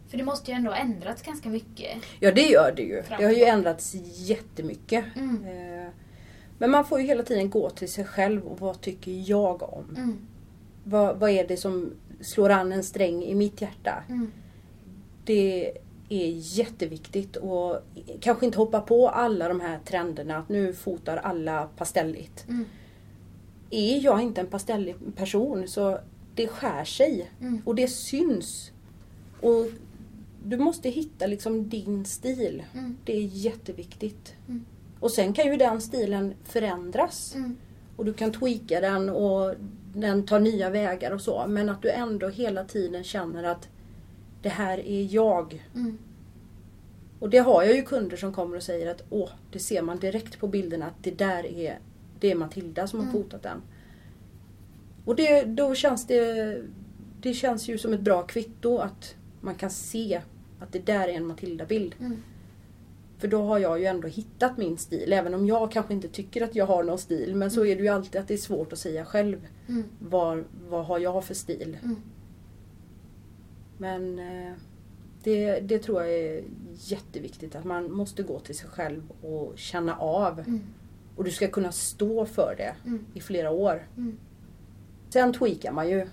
[0.07, 1.97] För det måste ju ändå ha ändrats ganska mycket.
[2.19, 3.03] Ja det gör det ju.
[3.03, 3.19] Framåt.
[3.19, 5.05] Det har ju ändrats jättemycket.
[5.15, 5.45] Mm.
[5.45, 5.89] Eh,
[6.57, 9.85] Men man får ju hela tiden gå till sig själv och vad tycker jag om?
[9.97, 10.17] Mm.
[10.83, 14.03] Vad, vad är det som slår an en sträng i mitt hjärta?
[14.09, 14.31] Mm.
[15.25, 15.71] Det
[16.11, 17.79] är jätteviktigt och
[18.19, 22.45] kanske inte hoppa på alla de här trenderna att nu fotar alla pastelligt.
[22.47, 22.65] Mm.
[23.69, 25.99] Är jag inte en pastellig person så
[26.35, 27.61] det skär sig Mm.
[27.65, 28.71] och det syns.
[29.41, 29.67] Och
[30.43, 32.63] du måste hitta liksom din stil.
[32.73, 32.97] Mm.
[33.05, 34.33] Det är jätteviktigt.
[34.47, 34.65] Mm.
[34.99, 37.35] Och sen kan ju den stilen förändras.
[37.35, 37.57] Mm.
[37.95, 39.55] Och du kan tweaka den och
[39.95, 41.45] den tar nya vägar och så.
[41.47, 43.67] Men att du ändå hela tiden känner att
[44.41, 45.67] det här är jag.
[45.75, 45.97] Mm.
[47.19, 49.99] Och det har jag ju kunder som kommer och säger att åh, det ser man
[49.99, 51.79] direkt på bilderna att det där är,
[52.19, 53.23] det är Matilda som har Mm.
[53.23, 53.61] fotat den.
[55.05, 56.61] Och det, då känns det,
[57.21, 60.21] det känns ju som ett bra kvitto att man kan se
[60.59, 61.95] att det där är en Matilda-bild.
[61.99, 62.17] Mm.
[63.17, 65.13] För då har jag ju ändå hittat min stil.
[65.13, 67.35] Även om jag kanske inte tycker att jag har någon stil.
[67.35, 69.47] Men så är det ju alltid att det är svårt att säga själv.
[69.67, 69.83] Mm.
[69.99, 71.77] Vad, vad har jag för stil?
[71.83, 71.95] Mm.
[73.81, 74.53] Men eh,
[75.23, 76.43] det, det tror jag är
[76.77, 77.55] jätteviktigt.
[77.55, 80.39] Att man måste gå till sig själv och känna av.
[80.39, 80.61] Mm.
[81.15, 83.05] Och du ska kunna stå för det Mm.
[83.13, 83.87] i flera år.
[83.97, 84.17] Mm.
[85.09, 86.07] Sen tweakar man ju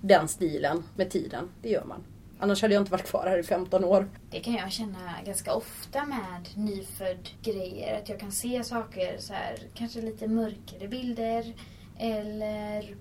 [0.00, 1.48] den stilen med tiden.
[1.62, 2.04] Det gör man.
[2.38, 4.08] Annars hade jag inte varit kvar här i 15 år.
[4.30, 7.98] Det kan jag känna ganska ofta med nyfödd grejer.
[7.98, 11.54] Att jag kan se saker så här, kanske lite mörkare bilder.
[11.98, 12.96] Eller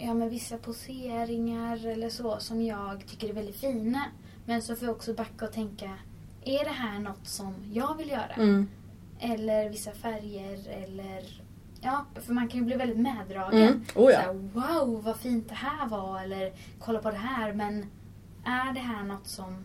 [0.00, 4.04] ja, men vissa poseringar eller så som jag tycker är väldigt fina.
[4.46, 5.90] Men så får jag också backa och tänka,
[6.44, 8.34] är det här något som jag vill göra?
[8.36, 8.68] Mm.
[9.20, 11.42] Eller vissa färger eller...
[11.82, 13.62] Ja, för man kan ju bli väldigt meddragen.
[13.62, 13.84] Mm.
[13.94, 14.22] Oh, ja.
[14.22, 16.22] så här, wow, vad fint det här var.
[16.22, 17.52] Eller kolla på det här.
[17.52, 17.86] Men
[18.44, 19.64] är det här något som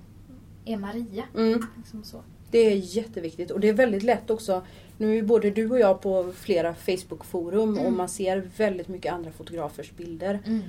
[0.65, 1.23] är Maria?
[1.35, 1.67] Mm.
[1.77, 2.23] Liksom så.
[2.51, 4.65] Det är jätteviktigt och det är väldigt lätt också.
[4.97, 7.85] Nu är både du och jag på flera Facebook-forum Mm.
[7.85, 10.39] och man ser väldigt mycket andra fotografers bilder.
[10.45, 10.61] Mm.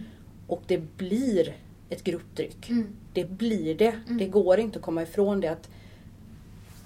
[0.47, 1.57] Och det blir
[1.89, 2.71] ett grupptryck.
[2.71, 2.87] Mm.
[3.13, 3.95] Det blir det.
[4.07, 4.19] Mm.
[4.19, 5.49] Det går inte att komma ifrån det.
[5.49, 5.69] att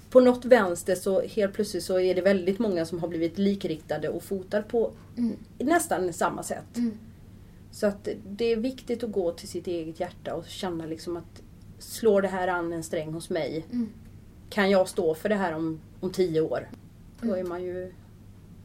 [0.09, 4.09] På något vänster så helt plötsligt så är det väldigt många som har blivit likriktade
[4.09, 5.35] och fotar på Mm.
[5.57, 6.77] nästan samma sätt.
[6.77, 6.97] Mm.
[7.71, 11.41] Så att det är viktigt att gå till sitt eget hjärta och känna liksom att
[11.79, 13.65] slår det här an en sträng hos mig?
[14.49, 16.67] Kan jag stå för det här om, om tio år?
[17.21, 17.45] Då Mm.
[17.45, 17.93] är man ju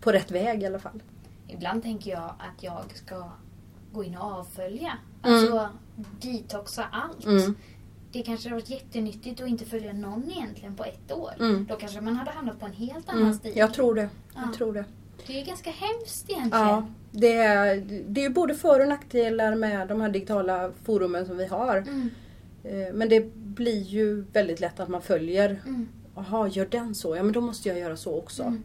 [0.00, 1.02] på rätt väg i alla fall.
[1.48, 3.30] Ibland tänker jag att jag ska
[3.92, 4.92] gå in och avfölja.
[5.24, 5.38] Mm.
[5.38, 5.68] Alltså
[6.20, 7.24] detoxa allt.
[7.26, 7.54] Mm.
[8.12, 11.30] Det kanske hade varit jättenyttigt att inte följa någon egentligen på ett år.
[11.38, 11.66] Mm.
[11.70, 13.34] Då kanske man hade hamnat på en helt annan Mm.
[13.34, 13.52] stil.
[13.56, 14.08] Jag tror det.
[14.34, 14.40] Ja.
[14.44, 14.84] Jag tror det.
[15.26, 16.66] Det är ju ganska hemskt egentligen.
[16.66, 17.76] Ja, det är,
[18.08, 21.76] det är både för och nackdelar med de här digitala forumen som vi har.
[21.76, 22.10] Mm.
[22.64, 25.48] Eh, Men det blir ju väldigt lätt att man följer.
[25.66, 25.88] Mm.
[26.16, 27.16] Jaha, gör den så?
[27.16, 28.42] Ja men då måste jag göra så också.
[28.42, 28.62] Mm.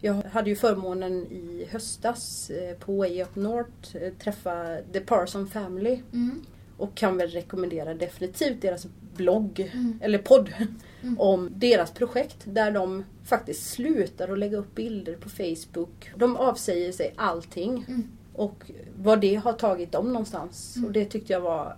[0.00, 5.48] Jag hade ju förmånen i höstas eh, på Way Up North eh, träffa The Parson
[5.48, 6.00] Family.
[6.12, 6.42] Mm.
[6.76, 9.98] Och kan väl rekommendera definitivt deras blogg, Mm.
[10.02, 10.48] eller podd,
[11.02, 11.20] Mm.
[11.20, 16.10] om deras projekt där de faktiskt slutar att lägga upp bilder på Facebook.
[16.16, 18.02] De avsäger sig allting Mm.
[18.34, 20.76] och vad det har tagit dem någonstans.
[20.76, 20.86] Mm.
[20.86, 21.76] Och det tyckte jag var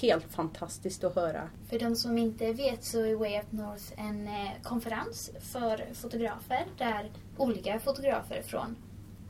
[0.00, 1.48] helt fantastiskt att höra.
[1.68, 6.66] För de som inte vet så är Way Up North en eh, konferens för fotografer
[6.78, 8.76] där olika fotografer från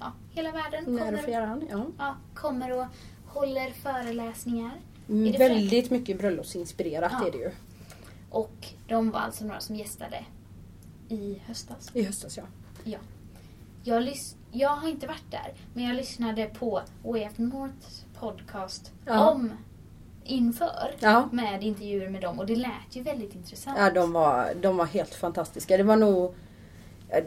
[0.01, 1.87] ja, hela världen När och kommer, fjärran, ja.
[1.99, 2.87] ja, kommer och
[3.27, 4.73] håller föreläsningar.
[5.09, 7.27] Mm, Väldigt mycket bröllopsinspirerat Ja.
[7.27, 7.51] är det ju.
[8.31, 10.25] Och de var alltså några som gästade
[11.09, 11.91] i höstas.
[11.95, 12.39] I höstas
[12.85, 12.99] ja.
[13.85, 18.93] Jag, lys- jag har inte varit där, men jag lyssnade på Way Up Norths podcast
[19.07, 19.31] Ja.
[19.31, 19.53] om
[20.31, 23.79] inför Ja, med intervjuer med dem och det lät ju väldigt intressant.
[23.79, 25.77] ja de, var, de var helt fantastiska.
[25.77, 26.35] Det var nog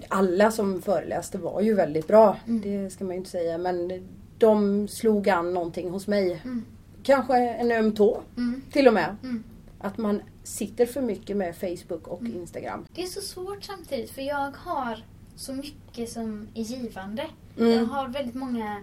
[0.08, 2.38] alla som föreläste var ju väldigt bra.
[2.48, 2.62] Mm.
[2.62, 3.58] Det ska man ju inte säga.
[3.58, 6.42] Men de slog an någonting hos mig.
[6.44, 6.66] Mm.
[7.04, 8.62] Kanske en öm tå Mm.
[8.72, 9.16] till och med.
[9.24, 9.44] Mm.
[9.80, 12.36] Att man sitter för mycket med Facebook och Mm.
[12.36, 12.86] Instagram.
[12.96, 15.04] Det är så svårt samtidigt för jag har
[15.36, 17.26] så mycket som är givande.
[17.58, 17.72] Mm.
[17.72, 18.82] Jag har väldigt många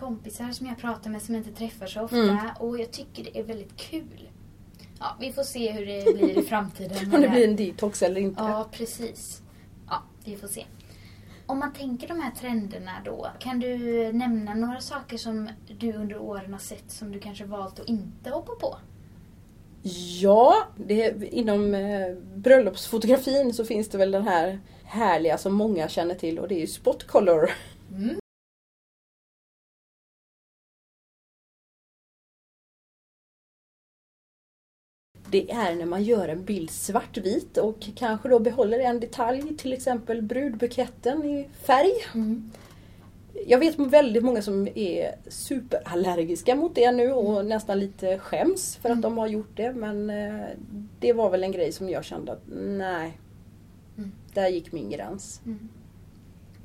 [0.00, 2.38] kompisar som jag pratar med som jag inte träffar så ofta Mm.
[2.58, 4.28] och jag tycker det är väldigt kul.
[4.98, 7.14] Ja, vi får se hur det blir i framtiden.
[7.14, 8.42] Om det blir en detox eller inte.
[8.42, 9.42] Ja, precis.
[9.88, 10.64] Ja, vi får se.
[11.46, 13.78] Om man tänker de här trenderna då, kan du
[14.12, 18.30] nämna några saker som du under åren har sett som du kanske valt att inte
[18.30, 18.76] hoppa på?
[20.20, 26.14] Ja, det, inom eh, bröllopsfotografin så finns det väl den här härliga som många känner
[26.14, 27.50] till och det är ju spot color.
[27.96, 28.19] Mm.
[35.30, 39.72] Det är när man gör en bild svartvit och kanske då behåller en detalj, till
[39.72, 41.92] exempel brudbuketten i färg.
[42.14, 42.50] Mm.
[43.46, 48.88] Jag vet väldigt många som är superallergiska mot det nu och nästan lite skäms för
[48.88, 49.00] att Mm.
[49.02, 49.72] de har gjort det.
[49.72, 50.44] Men eh,
[51.00, 53.18] det var väl en grej som jag kände att nej,
[53.98, 54.12] Mm.
[54.34, 55.40] där gick min gräns.
[55.46, 55.68] Mm.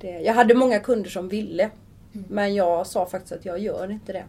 [0.02, 1.70] Det, jag hade många kunder som ville
[2.14, 2.26] Mm.
[2.30, 4.26] men jag sa faktiskt att jag gör inte det.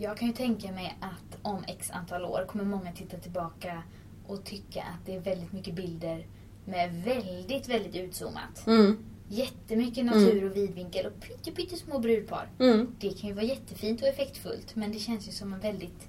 [0.00, 3.82] Jag kan ju tänka mig att om x antal år kommer många titta tillbaka
[4.26, 6.26] och tycka att det är väldigt mycket bilder
[6.64, 8.66] med väldigt, väldigt utzoomat.
[8.66, 12.48] Mm, Jättemycket natur och vidvinkel och pytte, pyttesmå brudpar.
[12.58, 16.08] mm, Det kan ju vara jättefint och effektfullt men det känns ju som en väldigt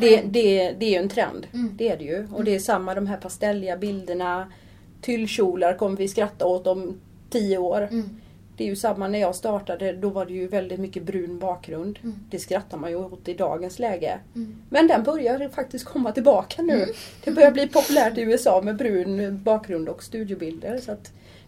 [0.00, 1.46] det, det, det är ju en trend.
[1.52, 1.76] Mm.
[1.76, 2.28] Det är det ju.
[2.32, 4.52] Och det är samma de här pastelliga bilderna.
[5.00, 7.82] Tyllkjolar kommer vi skratta åt om tio år.
[7.82, 8.08] Mm.
[8.56, 9.92] Det är ju samma när jag startade.
[9.92, 11.98] Då var det ju väldigt mycket brun bakgrund.
[12.02, 12.16] Mm.
[12.30, 14.18] Det skrattar man ju åt i dagens läge.
[14.34, 14.62] Mm.
[14.68, 16.86] Men den börjar faktiskt komma tillbaka nu.
[17.24, 20.78] Det börjar bli populärt i USA med brun bakgrund och studiobilder.
[20.78, 20.96] Så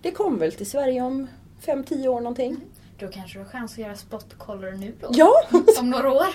[0.02, 1.26] det kommer väl till Sverige om
[1.64, 2.61] 5-10 år någonting.
[2.98, 5.09] Då kanske du har chans att göra spot color nu då?
[5.11, 5.32] Ja!
[5.80, 6.26] Om några år?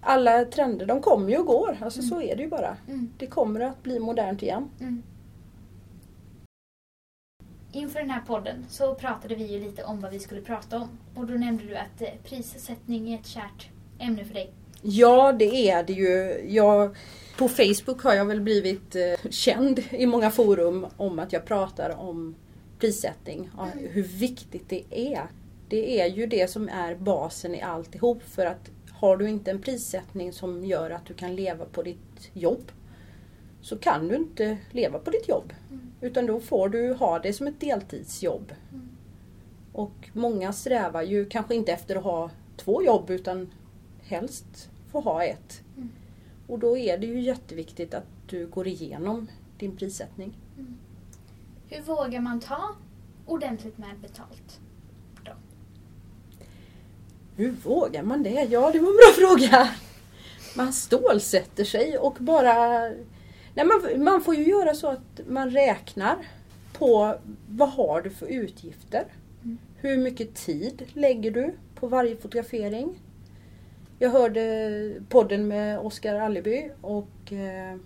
[0.00, 1.78] Alla trender de kommer ju och går.
[1.80, 2.76] Alltså så är det ju bara.
[2.88, 3.12] Mm.
[3.18, 4.70] Det kommer att bli modernt igen.
[7.72, 7.84] Mm.
[7.84, 10.88] Inför den här podden så pratade vi ju lite om vad vi skulle prata om.
[11.14, 14.52] Och då nämnde du att eh, prissättning är ett kärt ämne för dig.
[14.82, 16.44] Ja, det är det ju.
[16.54, 16.96] Jag,
[17.38, 21.90] på Facebook har jag väl blivit eh, känd i många forum om att jag pratar
[21.98, 22.34] om
[22.78, 23.50] prissättning.
[23.56, 25.26] Ja, hur viktigt det är.
[25.68, 28.22] Det är ju det som är basen i alltihop.
[28.22, 32.30] För att har du inte en prissättning som gör att du kan leva på ditt
[32.32, 32.72] jobb
[33.60, 35.52] så kan du inte leva på ditt jobb.
[36.00, 38.52] Utan då får du ha det som ett deltidsjobb.
[38.72, 38.88] Mm.
[39.72, 43.50] Och många strävar ju kanske inte efter att ha två jobb utan
[44.02, 45.62] helst få ha ett.
[45.76, 45.88] Mm.
[46.46, 49.28] Och då är det ju jätteviktigt att du går igenom
[49.58, 50.36] din prissättning.
[51.68, 52.74] Hur vågar man ta
[53.26, 54.60] ordentligt med betalt?
[55.24, 55.32] Då?
[57.36, 58.48] Hur vågar man det?
[58.50, 59.70] Ja, det var en bra fråga.
[60.56, 62.90] Man stålsätter sig och bara...
[63.58, 66.16] Nej, man, man får ju göra så att man räknar
[66.72, 67.14] på
[67.48, 69.04] vad har du för utgifter?
[69.44, 69.58] Mm.
[69.76, 73.02] Hur mycket tid lägger du på varje fotografering?
[73.98, 77.76] Jag hörde podden med Oskar Alleby och eh,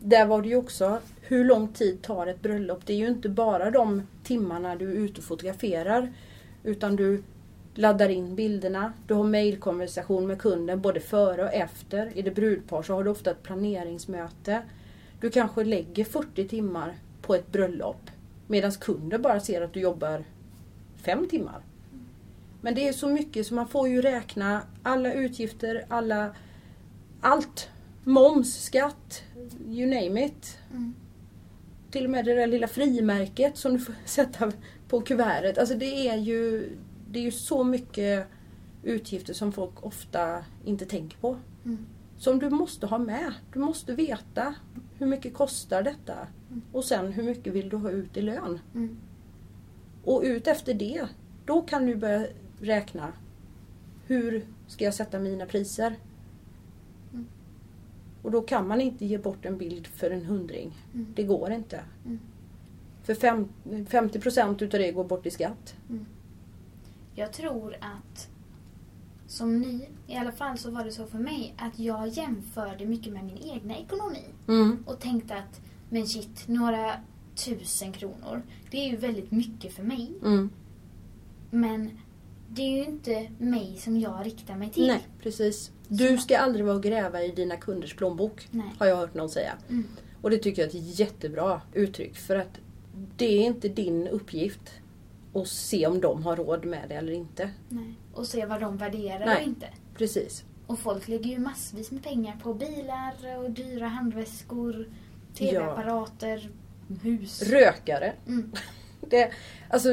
[0.00, 2.86] där var det ju också hur lång tid tar ett bröllop?
[2.86, 6.12] Det är ju inte bara de timmarna du är ute och fotograferar
[6.64, 7.22] utan du
[7.74, 12.18] laddar in bilderna, du har mejlkonversation med kunden både före och efter.
[12.18, 14.62] Är det brudpar så har du ofta ett planeringsmöte.
[15.20, 18.10] Du kanske lägger 40 timmar på ett bröllop
[18.46, 20.24] medan kunden bara ser att du jobbar
[20.96, 21.62] 5 timmar.
[22.60, 26.34] Men det är så mycket så man får ju räkna alla utgifter, alla
[27.20, 27.68] allt.
[28.04, 29.22] Moms, skatt,
[29.68, 30.58] you name it.
[30.70, 30.94] Mm.
[31.90, 34.52] Till och med det där lilla frimärket som du får sätta
[34.88, 35.58] på kuvertet.
[35.58, 36.70] Alltså det är ju,
[37.10, 38.26] det är ju så mycket
[38.82, 41.36] utgifter som folk ofta inte tänker på.
[41.64, 41.86] Mm.
[42.18, 43.32] Som du måste ha med.
[43.52, 44.54] Du måste veta
[44.98, 46.14] hur mycket kostar detta
[46.50, 46.62] Mm.
[46.72, 48.58] och sen hur mycket vill du ha ut i lön.
[48.74, 48.96] Mm.
[50.04, 51.08] Och ut efter det,
[51.44, 52.26] då kan du börja
[52.60, 53.12] räkna.
[54.06, 55.94] Hur ska jag sätta mina priser?
[57.12, 57.26] Mm.
[58.22, 60.72] Och då kan man inte ge bort en bild för en hundring.
[60.94, 61.06] Mm.
[61.16, 61.80] Det går inte.
[62.04, 62.18] Mm.
[63.02, 63.48] För fem,
[63.88, 65.74] 50 procent utav det går bort i skatt.
[67.14, 68.28] Jag tror att
[69.28, 73.12] som ny, i alla fall så var det så för mig, att jag jämförde mycket
[73.12, 74.24] med min egna ekonomi.
[74.86, 76.92] Och tänkte att, men shit, några
[77.34, 80.12] tusen kronor, det är ju väldigt mycket för mig.
[80.24, 80.50] Mm.
[81.50, 81.90] Men
[82.48, 84.86] det är ju inte mig som jag riktar mig till.
[84.86, 85.70] Nej, precis.
[85.88, 88.48] Du ska aldrig vara och gräva i dina kunders plånbok.
[88.50, 88.72] Nej.
[88.78, 89.52] Har jag hört någon säga.
[89.68, 89.84] Mm.
[90.22, 92.16] Och det tycker jag är ett jättebra uttryck.
[92.16, 92.60] För att
[93.16, 94.70] det är inte din uppgift
[95.34, 97.50] att se om de har råd med det eller inte.
[97.68, 97.94] Nej.
[98.14, 99.36] Och se vad de värderar Nej.
[99.36, 99.66] och inte.
[99.96, 100.44] Precis.
[100.66, 104.88] Och folk lägger ju massvis med pengar på bilar och dyra handväskor,
[105.34, 106.50] tv-apparater,
[107.02, 107.42] hus.
[107.42, 108.12] Rökare.
[108.26, 108.52] Mm.
[109.00, 109.30] Det,
[109.70, 109.88] alltså,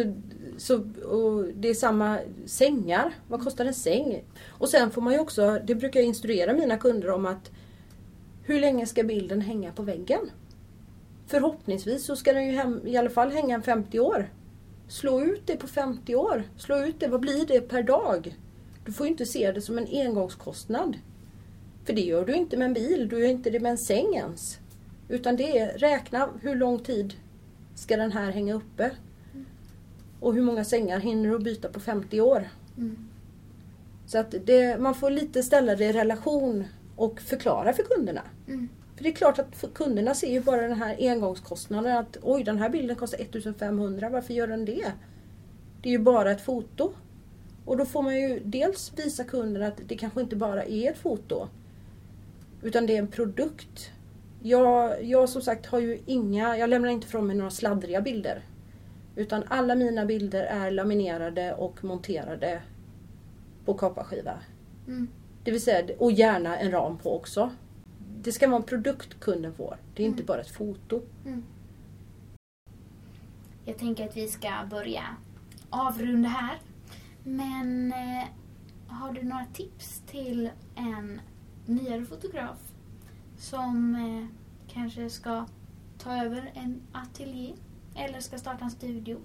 [0.58, 0.76] så,
[1.06, 3.14] och det är samma sängar.
[3.28, 4.24] Vad kostar en säng?
[4.48, 7.52] Och sen får man ju också, det brukar jag instruera mina kunder om att
[8.44, 10.20] hur länge ska bilden hänga på väggen?
[11.28, 14.30] Förhoppningsvis så ska den ju hem, i alla fall hänga 50 år.
[14.88, 16.44] Slå ut det på 50 år.
[16.58, 18.36] Slå ut det, vad blir det per dag?
[18.86, 20.98] Du får inte se det som en engångskostnad.
[21.86, 24.16] För det gör du inte med en bil, du gör inte det med en säng
[24.16, 24.60] ens.
[25.10, 27.14] Utan det är, räkna hur lång tid
[27.76, 28.92] ska den här hänga uppe?
[30.20, 32.50] Och hur många sängar hinner du byta på 50 år?
[32.78, 33.10] Mm.
[34.08, 36.64] Så att det, man får lite ställa det i relation
[36.96, 38.22] och förklara för kunderna.
[38.48, 38.70] Mm.
[38.96, 42.58] För det är klart att kunderna ser ju bara den här engångskostnaden att oj den
[42.58, 44.92] här bilden kostar 1500, varför gör den det?
[45.82, 46.94] Det är ju bara ett foto.
[47.66, 50.98] Och då får man ju dels visa kunden att det kanske inte bara är ett
[50.98, 51.48] foto.
[52.62, 53.92] Utan det är en produkt.
[54.42, 58.42] Jag, jag som sagt har ju inga, jag lämnar inte från mig några sladdriga bilder.
[59.16, 62.62] Utan alla mina bilder är laminerade och monterade
[63.66, 64.40] på kopparskiva.
[64.88, 65.08] Mm.
[65.44, 67.52] Det vill säga, och gärna en ram på också.
[68.26, 69.78] Det ska vara en produkt kunden får.
[69.96, 70.26] Det är inte Mm.
[70.26, 71.02] bara ett foto.
[71.26, 71.44] Mm.
[73.66, 75.04] Jag tänker att vi ska börja
[75.70, 76.62] avrunda här.
[77.24, 78.24] Men eh,
[78.88, 81.22] har du några tips till en
[81.66, 82.58] nyare fotograf
[83.40, 84.26] som eh,
[84.74, 85.46] kanske ska
[85.98, 87.54] ta över en ateljé
[87.96, 89.18] eller ska starta en studio?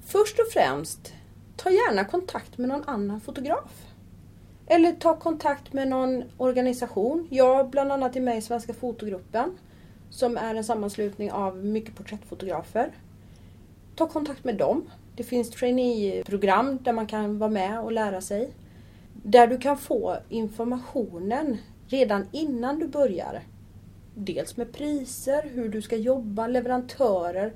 [0.00, 1.14] Först och främst,
[1.56, 3.86] ta gärna kontakt med någon annan fotograf.
[4.72, 7.28] Eller ta kontakt med någon organisation.
[7.30, 9.58] Jag bland annat är med i Svenska fotogruppen
[10.10, 12.90] som är en sammanslutning av mycket porträttfotografer.
[13.96, 14.90] Ta kontakt med dem.
[15.16, 18.50] Det finns traineeprogram där man kan vara med och lära sig.
[19.22, 23.42] Där du kan få informationen redan innan du börjar.
[24.14, 27.52] Dels med priser, hur du ska jobba, leverantörer.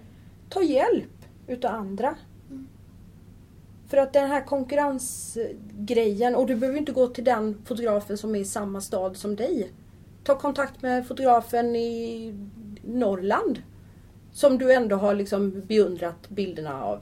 [0.49, 2.15] Ta hjälp utav andra.
[3.89, 8.41] För att den här konkurrensgrejen, och du behöver inte gå till den fotografen som är
[8.41, 9.73] i samma stad som dig.
[10.25, 12.35] Ta kontakt med fotografen i
[12.83, 13.63] Norrland.
[14.33, 17.01] Som du ändå har liksom beundrat bilderna av.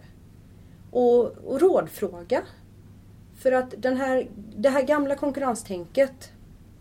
[0.91, 2.43] Och, och rådfråga.
[3.35, 6.33] För att den här, det här gamla konkurrenstänket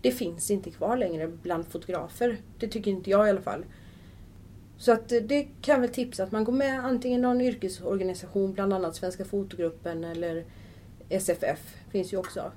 [0.01, 2.37] det finns inte kvar längre bland fotografer.
[2.59, 3.65] Det tycker inte jag i alla fall.
[4.81, 8.95] Så att det kan väl tipsa att man går med antingen någon yrkesorganisation, bland annat
[8.95, 10.45] Svenska fotogruppen eller
[11.09, 12.51] SFF finns ju också.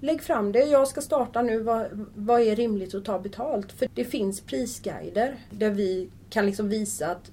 [0.00, 3.72] Lägg fram det, jag ska starta nu, vad, vad är rimligt att ta betalt?
[3.72, 7.30] För det finns prisguider där vi kan liksom visa att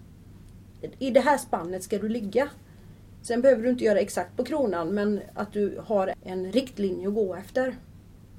[1.00, 2.50] i det här spannet ska du ligga.
[3.22, 7.16] Sen behöver du inte göra exakt på kronan men att du har en riktlinje att
[7.16, 7.76] gå efter.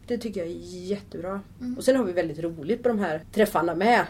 [0.07, 0.55] Det tycker jag är
[0.87, 1.41] jättebra.
[1.61, 1.77] Mm.
[1.77, 4.07] Och sen har vi väldigt roligt på de här träffarna med.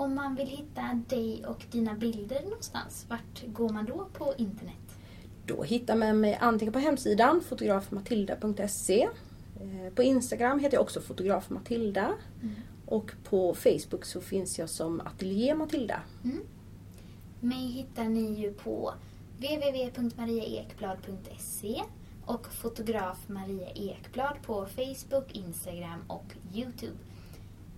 [0.00, 4.98] Om man vill hitta dig och dina bilder någonstans, vart går man då på internet?
[5.46, 9.08] Då hittar man mig antingen på hemsidan fotografmatilda.se eh,
[9.94, 12.12] På Instagram heter jag också fotograf Matilda.
[12.42, 12.54] Mm.
[12.86, 16.00] Och på Facebook så finns jag som Atelier Matilda.
[16.24, 16.40] Mm.
[17.40, 18.94] Mig hittar ni ju på
[19.36, 21.82] www.mariaekblad.se
[22.26, 26.96] och fotograf Maria Ekblad på Facebook, Instagram och Youtube.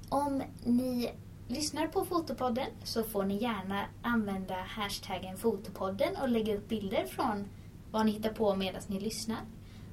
[0.08, 1.10] Om ni
[1.52, 7.48] lyssnar på Fotopodden så får ni gärna använda hashtaggen Fotopodden och lägga upp bilder från
[7.90, 9.40] vad ni hittar på medan ni lyssnar.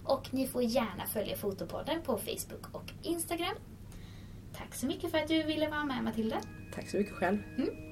[0.04, 3.56] Och ni får gärna följa Fotopodden på Facebook och Instagram.
[4.54, 6.42] Tack så mycket för att du ville vara med Matilda.
[6.76, 7.38] Tack så mycket själv.
[7.58, 7.89] Mm.